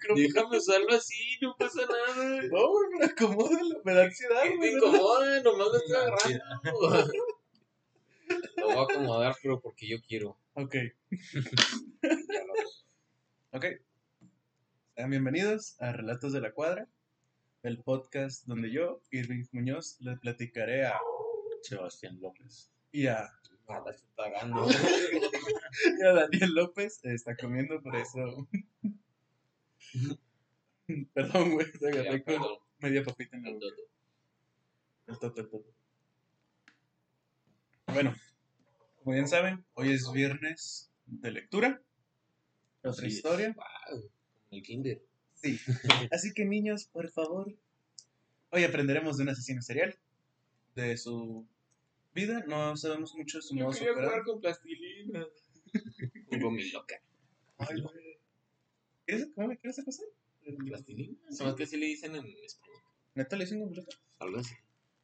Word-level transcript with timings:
micrófono. 0.00 0.26
Déjame 0.26 0.56
usarlo 0.58 0.94
así, 0.94 1.38
no 1.42 1.54
pasa 1.58 1.80
nada. 1.86 2.42
No, 2.42 2.68
güey, 2.70 2.88
pero 2.98 3.04
acomódalo, 3.12 3.80
me 3.84 3.94
da 3.94 4.04
ansiedad, 4.04 4.42
Que 4.42 4.50
te 4.50 4.56
güey. 4.56 4.72
incomoda, 4.74 5.42
nomás 5.42 5.66
lo 5.68 5.76
estoy 5.76 5.96
agarrando. 5.96 7.12
Lo 8.56 8.66
voy 8.66 8.76
a 8.76 8.82
acomodar, 8.82 9.36
pero 9.42 9.60
porque 9.60 9.88
yo 9.88 9.96
quiero. 10.06 10.36
Ok, 10.54 10.74
Ya 12.02 12.44
lo- 12.46 13.58
ok. 13.58 13.64
Sean 14.94 15.10
bienvenidos 15.10 15.80
a 15.80 15.92
Relatos 15.92 16.32
de 16.32 16.40
la 16.40 16.52
Cuadra, 16.52 16.86
el 17.64 17.82
podcast 17.82 18.44
donde 18.46 18.70
yo, 18.70 19.00
Irving 19.10 19.46
Muñoz, 19.52 19.96
le 20.00 20.16
platicaré 20.16 20.86
a 20.86 20.98
Sebastián 21.62 22.18
López. 22.20 22.70
y 22.92 23.06
a, 23.08 23.28
Ah, 23.68 23.82
la 23.84 23.90
estoy 23.92 24.08
pagando. 24.16 24.66
y 26.00 26.04
a 26.04 26.12
Daniel 26.12 26.54
López. 26.54 27.00
Está 27.04 27.36
comiendo, 27.36 27.80
por 27.80 27.94
eso. 27.96 28.48
Perdón, 31.14 31.52
güey, 31.52 31.70
te 31.72 31.88
agarré 31.88 32.22
con 32.24 32.42
media 32.80 33.04
papita 33.04 33.36
en 33.36 33.44
la 33.44 33.50
boca. 33.52 33.66
El 35.06 35.18
toto, 35.18 35.40
el 35.40 35.48
toto. 35.48 35.74
Bueno, 37.86 38.14
como 38.96 39.14
bien 39.14 39.28
saben, 39.28 39.64
hoy 39.74 39.92
es 39.92 40.10
viernes 40.12 40.90
de 41.06 41.30
lectura. 41.32 41.82
Otra 42.82 43.06
historia. 43.06 43.54
Wow, 43.56 44.10
el 44.50 44.62
kinder. 44.62 45.02
Sí. 45.34 45.58
Así 46.12 46.32
que 46.32 46.44
niños, 46.44 46.86
por 46.86 47.10
favor. 47.10 47.52
Hoy 48.50 48.64
aprenderemos 48.64 49.16
de 49.16 49.24
un 49.24 49.28
asesino 49.30 49.62
serial. 49.62 49.98
De 50.74 50.96
su 50.96 51.46
vida. 52.14 52.44
No 52.46 52.76
sabemos 52.76 53.14
mucho 53.14 53.38
de 53.38 53.42
su 53.42 53.56
Yo 53.56 53.66
modo 53.66 53.78
quería 53.78 53.94
jugar 53.94 54.22
con 54.24 54.40
plastilina. 54.40 55.26
Con 56.28 56.56
loca. 56.72 57.02
Ay, 57.58 57.80
güey. 57.80 58.09
¿Quieres, 59.10 59.28
¿Cómo 59.34 59.48
le 59.48 59.58
quieres 59.58 59.76
esa 59.76 59.84
cosa? 59.84 60.04
¿Plastilina? 60.66 61.18
Son 61.32 61.56
que 61.56 61.64
así 61.64 61.76
le 61.76 61.86
dicen 61.86 62.14
en 62.14 62.26
español. 62.44 62.80
¿Neta 63.16 63.36
le 63.36 63.44
dicen 63.44 63.60
completa? 63.60 63.96
Algo 64.20 64.38
así. 64.38 64.54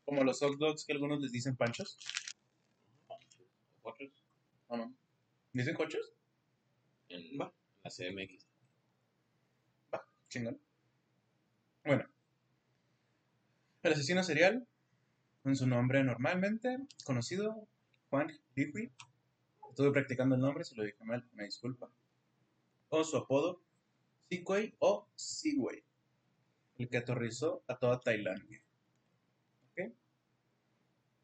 Como 0.05 0.23
los 0.23 0.39
hot 0.39 0.57
dogs 0.59 0.85
que 0.85 0.93
algunos 0.93 1.21
les 1.21 1.33
dicen 1.33 1.57
panchos. 1.57 1.99
Otros 3.83 4.11
¿O 4.69 4.77
no? 4.77 4.95
¿Dicen 5.53 5.75
cochos? 5.75 6.13
En 7.09 7.37
Va. 7.41 7.53
la 7.83 7.91
CMX. 7.91 8.47
Chingón. 10.29 10.61
Bueno. 11.85 12.09
El 13.83 13.93
asesino 13.93 14.23
serial, 14.23 14.69
con 15.43 15.57
su 15.57 15.67
nombre 15.67 16.05
normalmente 16.05 16.79
conocido, 17.05 17.67
Juan 18.11 18.33
Dewey. 18.55 18.93
Estuve 19.71 19.91
practicando 19.91 20.37
el 20.37 20.41
nombre, 20.41 20.63
si 20.65 20.77
lo 20.77 20.85
dije 20.85 21.03
mal, 21.05 21.29
me 21.33 21.45
disculpa. 21.45 21.91
O 22.89 23.03
su 23.03 23.17
apodo, 23.17 23.66
Seaway 24.29 24.75
o 24.79 25.09
Seaway. 25.15 25.83
El 26.79 26.89
que 26.89 26.99
aterrorizó 26.99 27.63
a 27.69 27.79
toda 27.79 28.01
Tailandia. 28.01 28.61
¿Ok? 29.71 29.93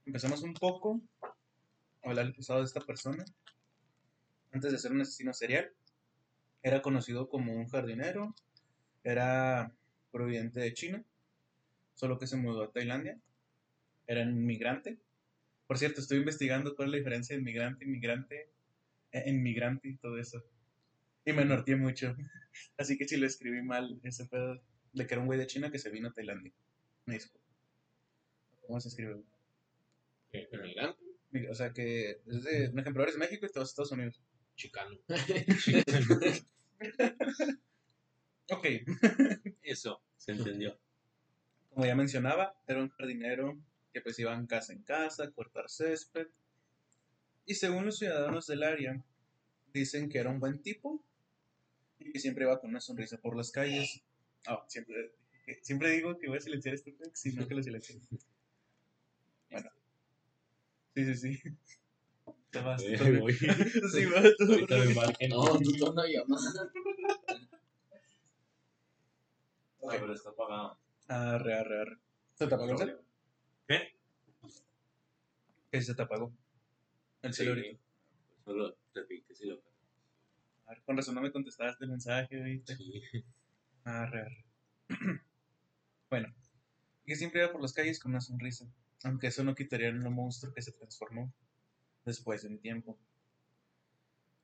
Empezamos 0.06 0.42
un 0.42 0.54
poco 0.54 1.00
a 1.22 2.08
hablar 2.08 2.26
del 2.26 2.34
pasado 2.34 2.60
de 2.60 2.66
esta 2.66 2.80
persona. 2.80 3.24
Antes 4.52 4.72
de 4.72 4.78
ser 4.78 4.92
un 4.92 5.00
asesino 5.00 5.32
serial, 5.32 5.72
era 6.62 6.82
conocido 6.82 7.28
como 7.28 7.54
un 7.54 7.68
jardinero, 7.68 8.34
era 9.02 9.72
proveniente 10.10 10.60
de 10.60 10.74
China, 10.74 11.04
solo 11.94 12.18
que 12.18 12.26
se 12.26 12.36
mudó 12.36 12.64
a 12.64 12.72
Tailandia. 12.72 13.18
Era 14.06 14.22
inmigrante. 14.22 14.98
Por 15.66 15.78
cierto, 15.78 16.00
estoy 16.00 16.18
investigando 16.18 16.76
cuál 16.76 16.88
es 16.88 16.92
la 16.92 16.98
diferencia 16.98 17.34
de 17.34 17.40
inmigrante, 17.40 17.84
inmigrante, 17.84 18.50
eh, 19.12 19.24
inmigrante 19.26 19.88
y 19.88 19.96
todo 19.96 20.18
eso. 20.18 20.44
Y 21.24 21.32
me 21.32 21.44
norteé 21.44 21.76
mucho. 21.76 22.16
Así 22.78 22.98
que 22.98 23.06
si 23.08 23.16
lo 23.16 23.26
escribí 23.26 23.62
mal, 23.62 23.98
ese 24.02 24.26
pedo 24.26 24.60
de 24.92 25.06
que 25.06 25.14
era 25.14 25.20
un 25.20 25.26
güey 25.26 25.38
de 25.38 25.46
China 25.46 25.70
que 25.70 25.78
se 25.78 25.90
vino 25.90 26.08
a 26.08 26.12
Tailandia. 26.12 26.52
Me 27.06 27.14
disculpo. 27.14 27.46
¿Cómo 28.66 28.80
se 28.80 28.88
escribe? 28.88 29.22
Mi- 31.30 31.46
O 31.46 31.54
sea 31.54 31.72
que 31.72 32.20
es 32.26 32.42
de, 32.44 32.68
un 32.68 32.78
ejemplo, 32.78 33.02
eres 33.02 33.14
de 33.14 33.20
México 33.20 33.46
y 33.46 33.50
te 33.50 33.58
vas 33.58 33.68
a 33.68 33.70
Estados 33.70 33.92
Unidos. 33.92 34.20
chicano. 34.56 34.98
Ok. 38.50 38.66
Eso, 39.62 40.02
se 40.16 40.32
entendió. 40.32 40.78
como 41.70 41.86
ya 41.86 41.94
mencionaba, 41.94 42.54
era 42.66 42.82
un 42.82 42.90
jardinero 42.90 43.56
que 43.92 44.00
pues 44.02 44.18
iba 44.18 44.34
en 44.34 44.46
casa 44.46 44.72
en 44.72 44.82
casa 44.82 45.24
a 45.24 45.30
cortar 45.30 45.70
césped. 45.70 46.26
Y 47.46 47.54
según 47.54 47.86
los 47.86 47.98
ciudadanos 47.98 48.46
del 48.46 48.62
área, 48.62 49.02
dicen 49.72 50.08
que 50.10 50.18
era 50.18 50.30
un 50.30 50.40
buen 50.40 50.60
tipo 50.60 51.02
y 52.04 52.12
que 52.12 52.18
siempre 52.18 52.44
iba 52.44 52.60
con 52.60 52.70
una 52.70 52.80
sonrisa 52.80 53.16
por 53.18 53.36
las 53.36 53.50
calles. 53.50 54.02
Ah, 54.46 54.64
siempre, 54.68 55.14
siempre 55.62 55.90
digo 55.90 56.18
que 56.18 56.28
voy 56.28 56.38
a 56.38 56.40
silenciar 56.40 56.74
este 56.74 56.92
pex, 56.92 57.20
sino 57.20 57.46
que 57.46 57.54
lo 57.54 57.62
silencio. 57.62 58.00
Bueno. 59.50 59.70
Sí, 60.94 61.14
sí, 61.14 61.34
sí. 61.36 61.42
Te 62.50 62.60
vas. 62.60 62.82
Eh, 62.82 62.98
tú 62.98 63.20
voy. 63.20 63.32
Sí, 63.34 64.04
va, 64.06 64.22
tú. 64.36 64.52
Ahorita 64.52 64.76
me 64.76 64.94
margen. 64.94 65.30
No, 65.30 65.58
tú 65.58 65.72
tono 65.78 65.92
una 65.92 66.06
llamada. 66.06 66.70
No, 69.80 69.88
pero 69.88 70.12
está 70.12 70.30
apagado. 70.30 70.78
Arre, 71.08 71.54
arre, 71.54 71.80
arre. 71.80 71.98
¿Se 72.34 72.46
te 72.46 72.54
apagó 72.54 72.72
el 72.72 72.78
cel? 72.78 72.98
¿Qué? 73.66 73.96
¿Qué 75.70 75.82
se 75.82 75.94
te 75.94 76.02
apagó? 76.02 76.32
El 77.22 77.32
Sí, 77.32 77.44
cel 77.44 77.48
ahorita. 77.48 77.80
Solo 78.44 78.76
repite 78.94 79.34
si 79.34 79.46
lo 79.46 79.60
ver, 80.72 80.82
con 80.82 80.96
razón 80.96 81.14
no 81.14 81.22
me 81.22 81.32
contestaste 81.32 81.84
el 81.84 81.90
mensaje, 81.90 82.42
¿viste? 82.42 82.76
Sí. 82.76 83.02
Arre, 83.84 84.22
arre. 84.22 84.44
bueno, 86.10 86.34
y 87.04 87.08
que 87.10 87.16
siempre 87.16 87.42
iba 87.42 87.52
por 87.52 87.60
las 87.60 87.72
calles 87.72 87.98
con 87.98 88.12
una 88.12 88.20
sonrisa, 88.20 88.66
aunque 89.04 89.28
eso 89.28 89.44
no 89.44 89.54
quitaría 89.54 89.88
el 89.88 90.00
monstruo 90.00 90.52
que 90.54 90.62
se 90.62 90.72
transformó 90.72 91.32
después 92.04 92.42
de 92.42 92.48
un 92.48 92.58
tiempo. 92.58 92.98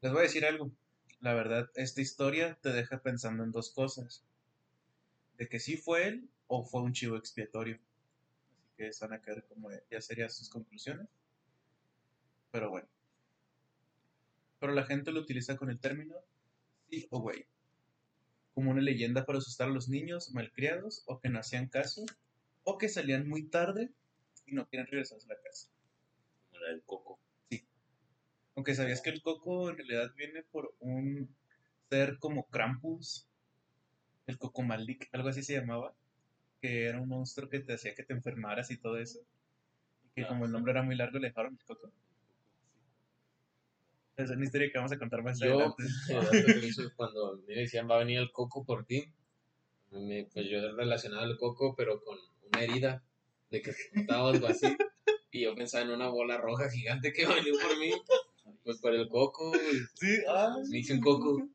Les 0.00 0.12
voy 0.12 0.20
a 0.20 0.22
decir 0.24 0.44
algo. 0.44 0.70
La 1.20 1.34
verdad, 1.34 1.70
esta 1.74 2.00
historia 2.00 2.58
te 2.62 2.70
deja 2.70 3.02
pensando 3.02 3.42
en 3.42 3.52
dos 3.52 3.70
cosas. 3.70 4.24
De 5.36 5.48
que 5.48 5.58
sí 5.58 5.76
fue 5.76 6.06
él 6.06 6.30
o 6.46 6.64
fue 6.64 6.82
un 6.82 6.92
chivo 6.92 7.16
expiatorio. 7.16 7.78
Así 8.50 8.68
que 8.76 8.90
van 9.00 9.12
a 9.14 9.20
caer 9.20 9.44
como 9.48 9.70
ya 9.90 10.00
serían 10.00 10.30
sus 10.30 10.48
conclusiones. 10.48 11.08
Pero 12.50 12.70
bueno. 12.70 12.88
Pero 14.58 14.72
la 14.72 14.84
gente 14.84 15.12
lo 15.12 15.20
utiliza 15.20 15.56
con 15.56 15.70
el 15.70 15.78
término 15.78 16.16
sí 16.90 17.06
o 17.10 17.20
güey 17.20 17.46
como 18.58 18.72
una 18.72 18.80
leyenda 18.80 19.24
para 19.24 19.38
asustar 19.38 19.68
a 19.68 19.70
los 19.70 19.88
niños 19.88 20.32
malcriados 20.32 21.04
o 21.06 21.20
que 21.20 21.28
no 21.28 21.38
hacían 21.38 21.68
caso 21.68 22.04
o 22.64 22.76
que 22.76 22.88
salían 22.88 23.28
muy 23.28 23.44
tarde 23.44 23.92
y 24.46 24.52
no 24.52 24.66
quieren 24.66 24.88
regresar 24.88 25.18
a 25.24 25.28
la 25.28 25.40
casa. 25.40 25.68
Como 26.50 26.62
la 26.64 26.70
del 26.70 26.82
coco. 26.82 27.20
Aunque 28.56 28.74
sabías 28.74 29.00
que 29.00 29.10
el 29.10 29.22
coco 29.22 29.70
en 29.70 29.76
realidad 29.76 30.12
viene 30.16 30.42
por 30.42 30.74
un 30.80 31.32
ser 31.88 32.18
como 32.18 32.48
Krampus, 32.48 33.28
el 34.26 34.38
coco 34.38 34.62
Malik, 34.62 35.08
algo 35.12 35.28
así 35.28 35.44
se 35.44 35.54
llamaba, 35.54 35.94
que 36.60 36.86
era 36.86 37.00
un 37.00 37.06
monstruo 37.06 37.48
que 37.48 37.60
te 37.60 37.74
hacía 37.74 37.94
que 37.94 38.02
te 38.02 38.12
enfermaras 38.12 38.72
y 38.72 38.76
todo 38.76 38.98
eso. 38.98 39.20
Y 40.04 40.08
que 40.16 40.22
Ah. 40.22 40.28
como 40.28 40.46
el 40.46 40.50
nombre 40.50 40.72
era 40.72 40.82
muy 40.82 40.96
largo 40.96 41.20
le 41.20 41.28
dejaron 41.28 41.52
el 41.52 41.64
coco. 41.64 41.92
Es 44.18 44.30
una 44.30 44.44
historia 44.44 44.68
que 44.70 44.78
vamos 44.78 44.90
a 44.90 44.98
contar 44.98 45.22
más 45.22 45.38
Yo, 45.38 45.74
adelante. 45.76 45.84
que 46.60 46.66
hizo 46.66 46.82
cuando 46.96 47.40
me 47.46 47.54
decían 47.54 47.88
va 47.88 47.94
a 47.94 47.98
venir 48.00 48.18
el 48.18 48.32
coco 48.32 48.64
por 48.64 48.84
ti, 48.84 49.04
me, 49.92 50.24
pues 50.32 50.46
yo 50.50 50.60
relacionaba 50.76 51.22
el 51.24 51.36
coco, 51.36 51.74
pero 51.76 52.02
con 52.02 52.18
una 52.52 52.64
herida 52.64 53.02
de 53.50 53.62
que 53.62 53.72
se 53.72 53.90
cortaba 53.94 54.30
algo 54.30 54.48
así. 54.48 54.66
Y 55.30 55.42
yo 55.42 55.54
pensaba 55.54 55.84
en 55.84 55.90
una 55.90 56.08
bola 56.08 56.36
roja 56.38 56.68
gigante 56.68 57.12
que 57.12 57.26
venido 57.26 57.58
por 57.60 57.78
mí, 57.78 57.92
pues 58.64 58.78
por 58.80 58.92
el 58.94 59.08
coco, 59.08 59.52
y 59.54 59.76
Sí, 59.94 60.18
ah, 60.28 60.56
me 60.68 60.78
hice 60.78 60.94
un 60.94 61.00
coco. 61.00 61.48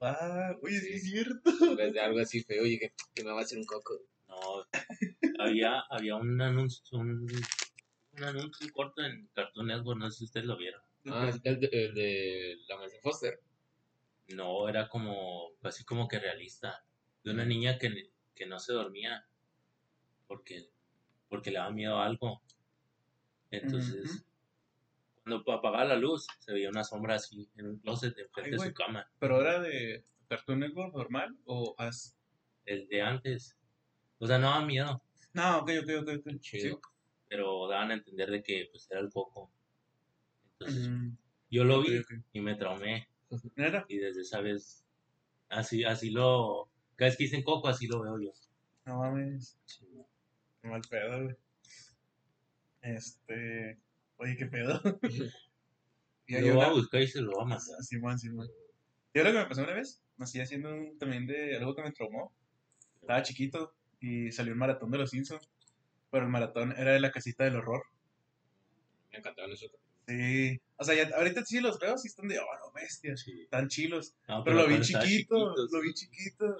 ah, 0.00 0.54
oye, 0.62 0.78
sí 0.80 0.92
es 0.92 1.02
cierto. 1.04 1.50
En 1.62 1.76
vez 1.76 1.94
de 1.94 2.00
algo 2.00 2.18
así 2.20 2.42
feo, 2.42 2.66
y 2.66 2.70
dije, 2.72 2.92
que 3.14 3.24
me 3.24 3.30
va 3.32 3.40
a 3.40 3.42
hacer 3.42 3.56
un 3.58 3.64
coco? 3.64 3.94
No, 4.28 4.66
había, 5.38 5.80
había 5.88 6.16
un 6.16 6.40
anuncio, 6.42 6.98
un, 6.98 7.26
un 8.12 8.22
anuncio 8.24 8.66
corto 8.72 9.02
en 9.02 9.28
Cartoon 9.34 9.68
Network, 9.68 9.98
no 9.98 10.10
sé 10.10 10.18
si 10.18 10.24
ustedes 10.26 10.46
lo 10.46 10.58
vieron. 10.58 10.82
Ah, 11.06 11.30
el 11.44 11.60
de, 11.60 11.68
el 11.72 11.94
de 11.94 12.56
la 12.68 12.76
mansión 12.76 13.00
Foster. 13.02 13.40
No, 14.28 14.68
era 14.68 14.88
como, 14.88 15.50
así 15.62 15.84
como 15.84 16.08
que 16.08 16.18
realista. 16.18 16.84
De 17.24 17.32
una 17.32 17.44
niña 17.44 17.78
que, 17.78 18.10
que 18.34 18.46
no 18.46 18.58
se 18.58 18.72
dormía 18.72 19.26
porque, 20.26 20.70
porque 21.28 21.50
le 21.50 21.58
daba 21.58 21.70
miedo 21.70 21.98
a 21.98 22.06
algo. 22.06 22.40
Entonces, 23.50 24.24
cuando 25.22 25.52
apagaba 25.52 25.84
la 25.84 25.96
luz, 25.96 26.26
se 26.38 26.52
veía 26.52 26.70
una 26.70 26.84
sombra 26.84 27.16
así 27.16 27.50
en 27.56 27.66
un 27.66 27.78
closet 27.78 28.16
enfrente 28.18 28.52
de 28.52 28.58
su 28.58 28.72
cama. 28.74 29.10
¿Pero 29.18 29.40
era 29.40 29.60
de 29.60 30.04
Cartoon 30.28 30.60
Network 30.60 30.94
normal 30.94 31.36
o 31.44 31.74
as? 31.78 32.16
El 32.64 32.88
de 32.88 33.02
antes. 33.02 33.56
O 34.18 34.26
sea, 34.26 34.38
no 34.38 34.48
daba 34.50 34.64
miedo, 34.64 35.02
No, 35.32 35.58
ok, 35.58 35.70
ok, 35.82 35.90
ok. 36.02 36.08
ok. 36.20 36.40
Chido. 36.40 36.76
Sí. 36.76 36.80
pero 37.28 37.68
daban 37.68 37.90
a 37.90 37.94
entender 37.94 38.30
de 38.30 38.42
que 38.42 38.68
pues 38.70 38.88
era 38.90 39.00
el 39.00 39.10
coco. 39.10 39.52
Entonces, 40.60 40.88
Mm, 40.88 41.16
yo 41.50 41.64
lo 41.64 41.82
vi 41.82 42.02
y 42.32 42.40
me 42.40 42.54
traumé. 42.54 43.08
Y 43.88 43.98
desde 43.98 44.22
esa 44.22 44.40
vez, 44.40 44.84
así, 45.48 45.84
así 45.84 46.10
lo, 46.10 46.68
Cada 46.96 47.08
vez 47.10 47.16
que 47.16 47.24
dicen 47.24 47.42
coco, 47.42 47.68
así 47.68 47.86
lo 47.86 48.00
veo 48.02 48.20
yo. 48.20 48.32
No 48.84 48.98
mames. 48.98 49.58
Qué 50.60 50.68
mal 50.68 50.82
pedo, 50.88 51.24
güey. 51.24 51.36
Este. 52.82 53.78
Oye, 54.16 54.36
qué 54.36 54.46
pedo. 54.46 54.80
y 56.26 56.34
hay 56.34 56.42
Lo 56.42 56.48
va 56.56 56.64
una. 56.64 56.66
a 56.66 56.72
buscar 56.72 57.00
y 57.00 57.08
se 57.08 57.22
lo 57.22 57.32
va 57.32 57.42
a 57.42 57.46
mandar. 57.46 57.82
Simón, 57.82 58.18
Simón. 58.18 58.48
Yo 59.14 59.24
lo 59.24 59.32
que 59.32 59.38
me 59.38 59.46
pasó 59.46 59.62
una 59.62 59.72
vez, 59.74 60.02
me 60.16 60.24
hacía 60.24 60.42
haciendo 60.42 60.74
un, 60.74 60.98
también 60.98 61.26
de 61.26 61.56
algo 61.56 61.74
que 61.74 61.82
me 61.82 61.92
traumó. 61.92 62.32
Estaba 63.00 63.22
chiquito 63.22 63.74
y 64.00 64.30
salió 64.30 64.52
un 64.52 64.58
maratón 64.58 64.90
de 64.90 64.98
los 64.98 65.10
Simpsons. 65.10 65.48
Pero 66.10 66.24
el 66.24 66.30
maratón 66.30 66.72
era 66.76 66.92
de 66.92 67.00
la 67.00 67.12
casita 67.12 67.44
del 67.44 67.56
horror. 67.56 67.84
Me 69.12 69.18
encantaban 69.18 69.52
esos. 69.52 69.70
Sí. 70.10 70.60
O 70.76 70.84
sea, 70.84 70.94
ya, 70.94 71.14
ahorita 71.16 71.44
sí 71.44 71.60
los 71.60 71.78
veo, 71.78 71.96
sí 71.98 72.08
están 72.08 72.26
de, 72.28 72.38
oh, 72.38 72.42
no, 72.42 72.72
bestia. 72.74 73.16
Sí. 73.16 73.42
Están 73.42 73.68
chilos. 73.68 74.14
No, 74.28 74.42
Pero 74.44 74.56
lo 74.56 74.66
vi 74.68 74.80
chiquito, 74.80 75.54
lo 75.54 75.68
sí. 75.68 75.78
vi 75.86 75.94
chiquito. 75.94 76.56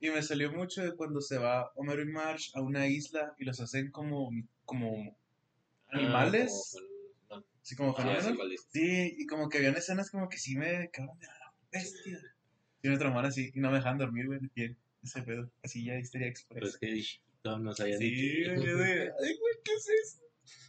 Y 0.00 0.10
me 0.10 0.22
salió 0.22 0.52
mucho 0.52 0.82
de 0.82 0.94
cuando 0.94 1.20
se 1.20 1.38
va 1.38 1.70
Homero 1.76 2.02
y 2.02 2.06
Marge 2.06 2.50
a 2.54 2.60
una 2.60 2.86
isla 2.88 3.34
y 3.38 3.44
los 3.44 3.60
hacen 3.60 3.90
como, 3.90 4.30
como 4.64 5.16
animales. 5.90 6.76
Ah, 7.30 7.40
como 7.76 7.94
como- 7.94 8.10
ah, 8.10 8.14
fenómenos. 8.16 8.36
cuál 8.36 8.52
es. 8.52 8.66
Sí, 8.72 9.14
y 9.18 9.26
como 9.26 9.48
que 9.48 9.58
habían 9.58 9.76
escenas 9.76 10.10
como 10.10 10.28
que 10.28 10.38
sí 10.38 10.56
me 10.56 10.90
cabrón 10.90 11.18
de 11.18 11.26
la 11.26 11.54
bestia. 11.70 12.18
Sí 12.82 12.88
me 12.88 12.98
traumaron 12.98 13.30
así 13.30 13.50
y 13.54 13.60
no 13.60 13.70
me 13.70 13.76
dejan 13.76 13.98
dormir, 13.98 14.26
güey, 14.26 14.40
bien. 14.54 14.76
Ese 15.02 15.22
pedo. 15.22 15.50
Así 15.62 15.84
ya 15.84 15.96
histeria 15.98 16.32
Pero 16.48 16.66
express. 16.66 16.74
es 16.74 16.78
que 16.78 16.86
de 16.86 17.00
chiquito 17.02 17.58
no 17.58 17.72
sabía 17.74 17.96
Sí, 17.98 18.10
de, 18.10 19.02
ay, 19.02 19.36
güey, 19.38 19.54
¿qué 19.64 19.72
es 19.74 19.88
eso? 20.02 20.22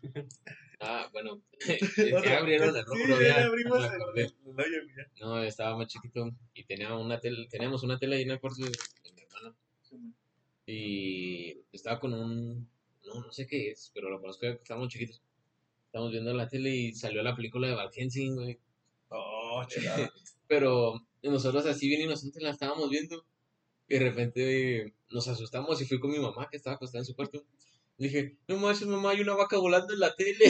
Ah, 0.85 1.09
bueno. 1.11 1.41
Ya 2.25 2.37
abrieron 2.39 2.75
el 2.75 2.83
sí, 2.83 2.89
rojo, 2.89 3.21
ya 3.21 3.27
ya. 3.39 3.45
abrimos 3.45 3.79
me 3.79 3.85
el- 3.87 3.93
el 3.95 4.59
hoyo, 4.59 4.77
No, 5.21 5.41
estaba 5.43 5.77
más 5.77 5.87
chiquito 5.87 6.29
y 6.53 6.63
tenía 6.65 6.93
una 6.95 7.19
tele, 7.19 7.47
teníamos 7.49 7.83
una 7.83 7.97
tele 7.97 8.17
ahí 8.17 8.23
en 8.23 8.31
el 8.31 8.39
cuarto 8.39 8.63
de, 8.63 8.71
de 8.71 9.11
mi 9.13 9.21
hermano. 9.21 9.55
Y 10.65 11.57
estaba 11.71 11.99
con 11.99 12.13
un. 12.13 12.67
No, 13.05 13.13
no 13.21 13.31
sé 13.31 13.45
qué 13.47 13.69
es, 13.71 13.91
pero 13.93 14.09
lo 14.09 14.19
conozco 14.21 14.41
que 14.41 14.51
estábamos 14.51 14.89
chiquitos. 14.89 15.21
Estábamos 15.87 16.11
viendo 16.11 16.33
la 16.33 16.47
tele 16.47 16.69
y 16.75 16.93
salió 16.93 17.21
la 17.21 17.35
película 17.35 17.67
de 17.67 17.75
Van 17.75 17.91
Helsing, 17.91 18.35
güey. 18.35 18.59
Oh, 19.09 19.63
chulada. 19.67 20.11
Pero 20.47 21.01
nosotros 21.21 21.65
así 21.65 21.87
bien 21.87 22.01
inocentes 22.01 22.41
la 22.41 22.51
estábamos 22.51 22.89
viendo. 22.89 23.25
Y 23.87 23.95
de 23.95 23.99
repente 23.99 24.93
nos 25.09 25.27
asustamos 25.27 25.81
y 25.81 25.85
fui 25.85 25.99
con 25.99 26.11
mi 26.11 26.19
mamá 26.19 26.47
que 26.49 26.57
estaba 26.57 26.77
acostada 26.77 27.01
en 27.01 27.05
su 27.05 27.15
cuarto. 27.15 27.43
Le 27.97 28.07
dije, 28.07 28.37
no 28.47 28.57
manches 28.57 28.87
mamá, 28.87 29.11
hay 29.11 29.21
una 29.21 29.35
vaca 29.35 29.57
volando 29.57 29.93
en 29.93 29.99
la 29.99 30.15
tele. 30.15 30.45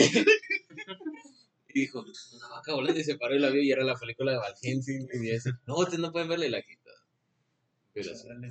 y 1.68 1.80
dijo, 1.80 2.00
una 2.00 2.48
vaca 2.48 2.72
volando 2.72 3.00
y 3.00 3.04
se 3.04 3.16
paró 3.16 3.34
y 3.34 3.38
la 3.38 3.50
vio 3.50 3.62
y 3.62 3.70
era 3.70 3.84
la 3.84 3.96
película 3.96 4.32
de. 4.32 4.38
Y 4.62 5.30
así, 5.34 5.50
no, 5.66 5.76
ustedes 5.76 5.98
no 5.98 6.12
pueden 6.12 6.28
verle 6.28 6.48
la 6.50 6.62
quita. 6.62 6.90
Pero 7.92 8.14
sí, 8.14 8.26
Chale. 8.26 8.48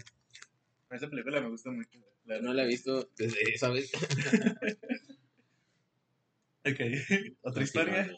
Esa 0.91 1.09
película 1.09 1.41
me 1.41 1.49
gusta 1.49 1.71
mucho. 1.71 1.99
La 2.25 2.39
no 2.39 2.53
la 2.53 2.63
he 2.63 2.67
visto 2.67 3.09
desde 3.17 3.41
esa 3.53 3.69
vez. 3.69 3.91
Ok, 6.65 6.79
otra 7.41 7.63
historia. 7.63 8.17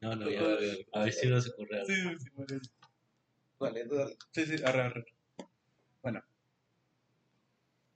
No, 0.00 0.16
no, 0.16 0.30
ya. 0.30 0.40
A 0.94 1.04
ver 1.04 1.12
si 1.12 1.28
nos 1.28 1.46
ocurre 1.50 1.80
algo. 1.80 1.86
Sí, 1.88 1.94
sí, 1.94 2.16
sí, 2.18 2.30
bueno. 2.34 2.60
Dale, 3.60 3.84
tú 3.86 3.94
dale. 3.96 4.16
Sí, 4.32 4.46
sí, 4.46 4.64
arre, 4.64 4.80
arre. 4.80 5.04
Bueno. 6.02 6.24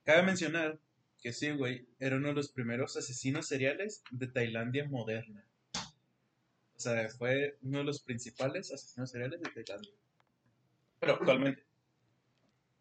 Cabe 0.04 0.22
mencionar 0.22 0.78
que 1.26 1.32
sí, 1.32 1.50
güey, 1.50 1.88
era 1.98 2.18
uno 2.18 2.28
de 2.28 2.34
los 2.34 2.52
primeros 2.52 2.96
asesinos 2.96 3.48
seriales 3.48 4.04
de 4.12 4.28
Tailandia 4.28 4.88
moderna. 4.88 5.44
O 6.76 6.78
sea, 6.78 7.08
fue 7.08 7.58
uno 7.62 7.78
de 7.78 7.84
los 7.84 8.00
principales 8.00 8.70
asesinos 8.70 9.10
seriales 9.10 9.40
de 9.40 9.50
Tailandia. 9.50 9.90
Pero 11.00 11.14
actualmente. 11.14 11.64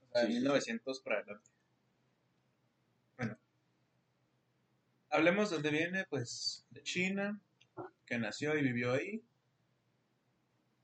O 0.03 0.11
sea, 0.11 0.21
de 0.21 0.27
Sí, 0.27 0.33
sí. 0.33 0.39
1900 0.41 0.99
para 0.99 1.15
adelante. 1.21 1.49
Bueno. 3.17 3.35
Hablemos 5.09 5.49
de 5.49 5.55
dónde 5.55 5.71
viene, 5.71 6.05
pues, 6.07 6.67
de 6.69 6.83
China, 6.83 7.41
que 8.05 8.19
nació 8.19 8.55
y 8.55 8.61
vivió 8.61 8.93
ahí. 8.93 9.23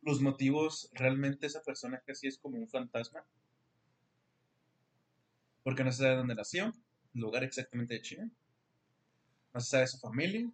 Los 0.02 0.19
motivos, 0.19 0.90
realmente 0.94 1.46
esa 1.46 1.62
persona 1.62 2.02
casi 2.08 2.25
es 2.25 2.40
como 2.40 2.58
un 2.58 2.68
fantasma. 2.68 3.24
Porque 5.62 5.84
no 5.84 5.92
se 5.92 6.00
sabe 6.00 6.16
dónde 6.16 6.34
nació, 6.34 6.74
lugar 7.13 7.44
exactamente 7.44 7.96
de 7.96 8.02
China. 8.02 8.31
No 9.54 9.60
se 9.60 9.69
sabe 9.69 9.88
su 9.88 10.00
familia. 10.00 10.50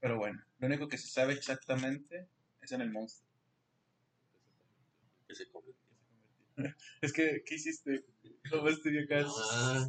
Pero 0.00 0.18
bueno, 0.18 0.42
lo 0.58 0.66
único 0.66 0.88
que 0.88 0.98
se 0.98 1.08
sabe 1.08 1.34
exactamente 1.34 2.28
es 2.60 2.72
en 2.72 2.80
el 2.80 2.90
monstruo. 2.90 3.28
Que 5.28 5.34
se 5.34 5.48
convirtió. 5.50 5.80
Es 7.00 7.12
que, 7.12 7.42
¿qué 7.46 7.54
hiciste? 7.54 8.04
¿Cómo 8.50 8.68
estoy 8.68 8.98
acá? 8.98 9.24
Ah, 9.26 9.88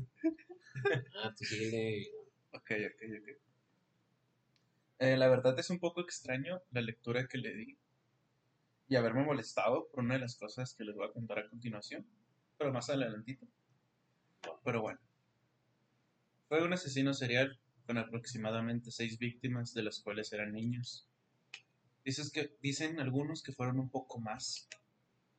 ah, 1.23 1.33
tú 1.38 1.44
síguele. 1.44 2.07
Ok, 2.53 2.71
ok, 2.71 3.01
ok. 3.19 3.41
Eh, 5.00 5.18
la 5.18 5.27
verdad 5.27 5.57
es 5.57 5.69
un 5.69 5.79
poco 5.79 6.01
extraño 6.01 6.62
la 6.71 6.81
lectura 6.81 7.27
que 7.27 7.38
le 7.38 7.56
di 7.56 7.77
y 8.88 8.95
haberme 8.97 9.23
molestado 9.23 9.88
por 9.89 10.03
una 10.03 10.15
de 10.15 10.19
las 10.19 10.35
cosas 10.35 10.75
que 10.75 10.83
les 10.83 10.95
voy 10.95 11.07
a 11.07 11.13
contar 11.13 11.39
a 11.39 11.50
continuación, 11.50 12.06
pero 12.57 12.73
más 12.73 12.89
adelantito. 12.89 13.47
Pero 14.63 14.81
bueno. 14.81 14.99
Fue 16.47 16.63
un 16.63 16.73
asesino 16.73 17.13
serial 17.13 17.59
con 17.85 17.97
aproximadamente 17.97 18.91
seis 18.91 19.17
víctimas, 19.17 19.73
de 19.73 19.83
las 19.83 19.99
cuales 19.99 20.31
eran 20.33 20.53
niños. 20.53 21.07
Dices 22.03 22.31
que, 22.31 22.55
dicen 22.61 22.99
algunos 22.99 23.43
que 23.43 23.53
fueron 23.53 23.79
un 23.79 23.89
poco 23.89 24.19
más, 24.19 24.67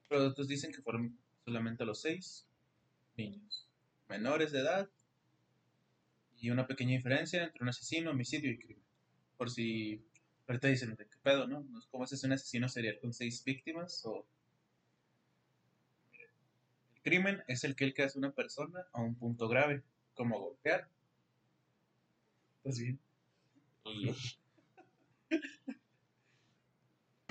pero 0.08 0.26
otros 0.26 0.48
dicen 0.48 0.72
que 0.72 0.82
fueron 0.82 1.18
solamente 1.44 1.84
los 1.84 2.00
seis 2.00 2.46
niños, 3.16 3.68
menores 4.08 4.52
de 4.52 4.60
edad 4.60 4.88
y 6.38 6.50
una 6.50 6.66
pequeña 6.66 6.96
diferencia 6.96 7.44
entre 7.44 7.62
un 7.62 7.68
asesino, 7.68 8.10
homicidio 8.10 8.50
y 8.50 8.58
crimen. 8.58 8.84
Por 9.36 9.50
si 9.50 10.04
ahorita 10.46 10.68
dicen, 10.68 10.94
¿de 10.94 11.06
qué 11.06 11.16
pedo, 11.22 11.46
no? 11.46 11.66
¿Cómo 11.90 12.04
es 12.04 12.24
un 12.24 12.32
asesino 12.32 12.68
serial 12.68 12.98
con 13.00 13.12
seis 13.12 13.42
víctimas? 13.44 14.04
O... 14.06 14.26
Crimen 17.02 17.42
es 17.48 17.64
el 17.64 17.74
que 17.76 17.84
el 17.84 17.94
que 17.94 18.02
hace 18.04 18.18
una 18.18 18.32
persona 18.32 18.86
a 18.92 19.00
un 19.02 19.14
punto 19.14 19.48
grave, 19.48 19.82
como 20.14 20.38
golpear. 20.38 20.88
Pues 22.62 22.78
bien. 22.78 22.98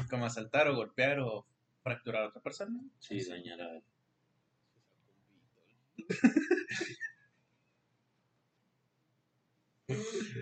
Como 0.09 0.25
asaltar 0.25 0.68
o 0.68 0.75
golpear 0.75 1.19
o 1.21 1.45
fracturar 1.83 2.23
a 2.23 2.27
otra 2.27 2.41
persona. 2.41 2.77
sí, 3.00 3.23
dañar 3.23 3.62
a 3.62 3.81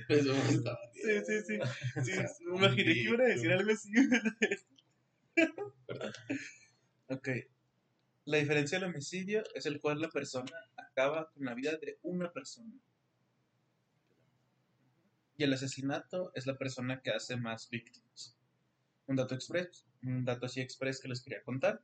Eso 0.08 0.34
me 0.34 0.50
estaba- 0.50 0.80
Sí, 0.94 1.12
sí, 1.26 1.42
sí. 1.48 1.60
sí 2.04 2.46
me 2.46 2.58
imaginé 2.58 2.94
que 2.94 3.00
iban 3.00 3.22
a 3.22 3.24
decir 3.26 3.52
algo 3.52 3.72
así. 3.72 3.92
ok. 7.10 7.28
La 8.30 8.38
diferencia 8.38 8.78
del 8.78 8.90
homicidio 8.90 9.44
es 9.56 9.66
el 9.66 9.82
cual 9.82 10.00
la 10.00 10.10
persona 10.12 10.56
acaba 10.78 11.32
con 11.32 11.46
la 11.46 11.56
vida 11.56 11.76
de 11.78 11.98
una 12.04 12.32
persona. 12.32 12.72
Y 15.36 15.44
el 15.44 15.52
asesinato 15.52 16.32
es 16.36 16.46
la 16.46 16.56
persona 16.56 17.02
que 17.02 17.10
hace 17.10 17.38
más 17.38 17.68
víctimas. 17.72 18.38
Un 19.08 19.16
dato 19.16 19.34
express, 19.34 19.84
un 20.04 20.26
dato 20.26 20.46
así 20.46 20.62
express 20.62 21.02
que 21.02 21.08
les 21.08 21.24
quería 21.24 21.42
contar. 21.42 21.82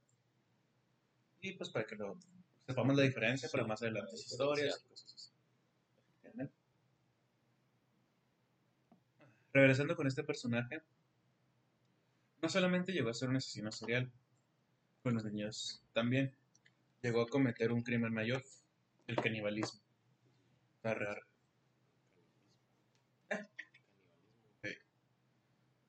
Y 1.42 1.54
pues 1.54 1.72
para 1.72 1.88
que 1.88 1.96
lo 1.96 2.16
sepamos 2.68 2.96
la 2.96 3.02
diferencia 3.02 3.50
para 3.50 3.66
más 3.66 3.82
adelante 3.82 4.14
historias 4.14 4.84
y 4.86 4.88
cosas 4.88 5.16
así. 5.16 5.32
Regresando 9.52 9.96
con 9.96 10.06
este 10.06 10.24
personaje, 10.24 10.84
no 12.40 12.50
solamente 12.50 12.92
llegó 12.92 13.10
a 13.10 13.16
ser 13.16 13.30
un 13.30 13.38
asesino 13.38 13.72
serial, 13.72 14.12
con 15.06 15.14
los 15.14 15.24
niños 15.24 15.84
también. 15.94 16.36
Llegó 17.04 17.22
a 17.22 17.28
cometer 17.28 17.72
un 17.72 17.84
crimen 17.84 18.12
mayor, 18.12 18.44
el 19.06 19.16
canibalismo. 19.18 19.80
Arre, 20.82 21.08
arre. 21.08 21.22
Ok. 24.58 24.68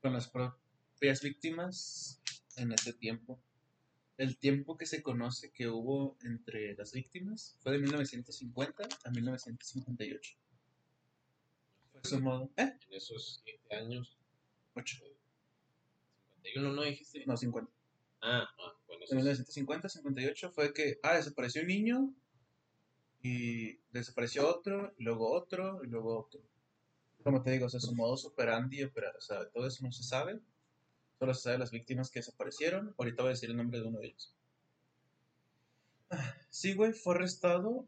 Con 0.03 0.13
las 0.13 0.29
propias 0.29 1.23
víctimas 1.23 2.21
en 2.57 2.73
ese 2.73 2.93
tiempo. 2.93 3.41
El 4.19 4.37
tiempo 4.37 4.77
que 4.77 4.85
se 4.85 5.03
conoce 5.03 5.51
que 5.51 5.67
hubo 5.69 6.19
entre 6.23 6.75
las 6.75 6.93
víctimas 6.93 7.57
fue 7.61 7.73
de 7.73 7.79
1950 7.79 8.87
a 9.03 9.11
1958. 9.11 10.37
Fue 11.91 12.01
su 12.05 12.21
modo. 12.21 12.51
¿Eh? 12.59 12.79
En 12.87 12.95
esos 12.95 13.41
7 13.45 13.77
años, 13.77 14.19
8. 14.75 14.99
51, 16.43 16.73
¿no 16.75 16.83
dijiste? 16.83 17.25
No, 17.25 17.35
50. 17.35 17.76
Ah, 18.29 18.43
ah, 18.59 18.73
bueno, 18.89 19.03
En 19.03 19.05
esos 19.05 19.15
1950, 19.15 19.89
58 19.89 20.51
fue 20.51 20.73
que, 20.75 20.99
ah, 21.05 21.15
desapareció 21.15 21.63
un 21.63 21.69
niño 21.69 22.13
y 23.23 23.77
desapareció 23.93 24.49
otro, 24.49 24.93
y 24.99 25.05
luego 25.05 25.33
otro, 25.33 25.85
y 25.85 25.87
luego 25.87 26.19
otro. 26.19 26.41
Como 27.23 27.41
te 27.45 27.53
digo, 27.53 27.67
o 27.67 27.69
sea, 27.69 27.79
su 27.79 27.95
modo 27.95 28.15
operandi, 28.27 28.83
opera, 28.83 29.13
o 29.17 29.21
sea, 29.21 29.49
todo 29.51 29.69
eso 29.69 29.85
no 29.85 29.93
se 29.93 30.03
sabe. 30.03 30.41
Solo 31.21 31.35
se 31.35 31.43
sabe 31.43 31.59
las 31.59 31.71
víctimas 31.71 32.11
que 32.11 32.19
desaparecieron. 32.19 32.97
Ahorita 32.99 33.23
voy 33.23 33.31
a 33.31 33.35
decir 33.35 33.51
el 33.51 33.57
nombre 33.57 33.79
de 33.79 33.87
uno 33.87 34.01
de 34.01 34.09
ellos. 34.09 34.35
Ah, 36.11 36.35
güey, 36.75 36.93
fue 36.95 37.15
arrestado 37.15 37.87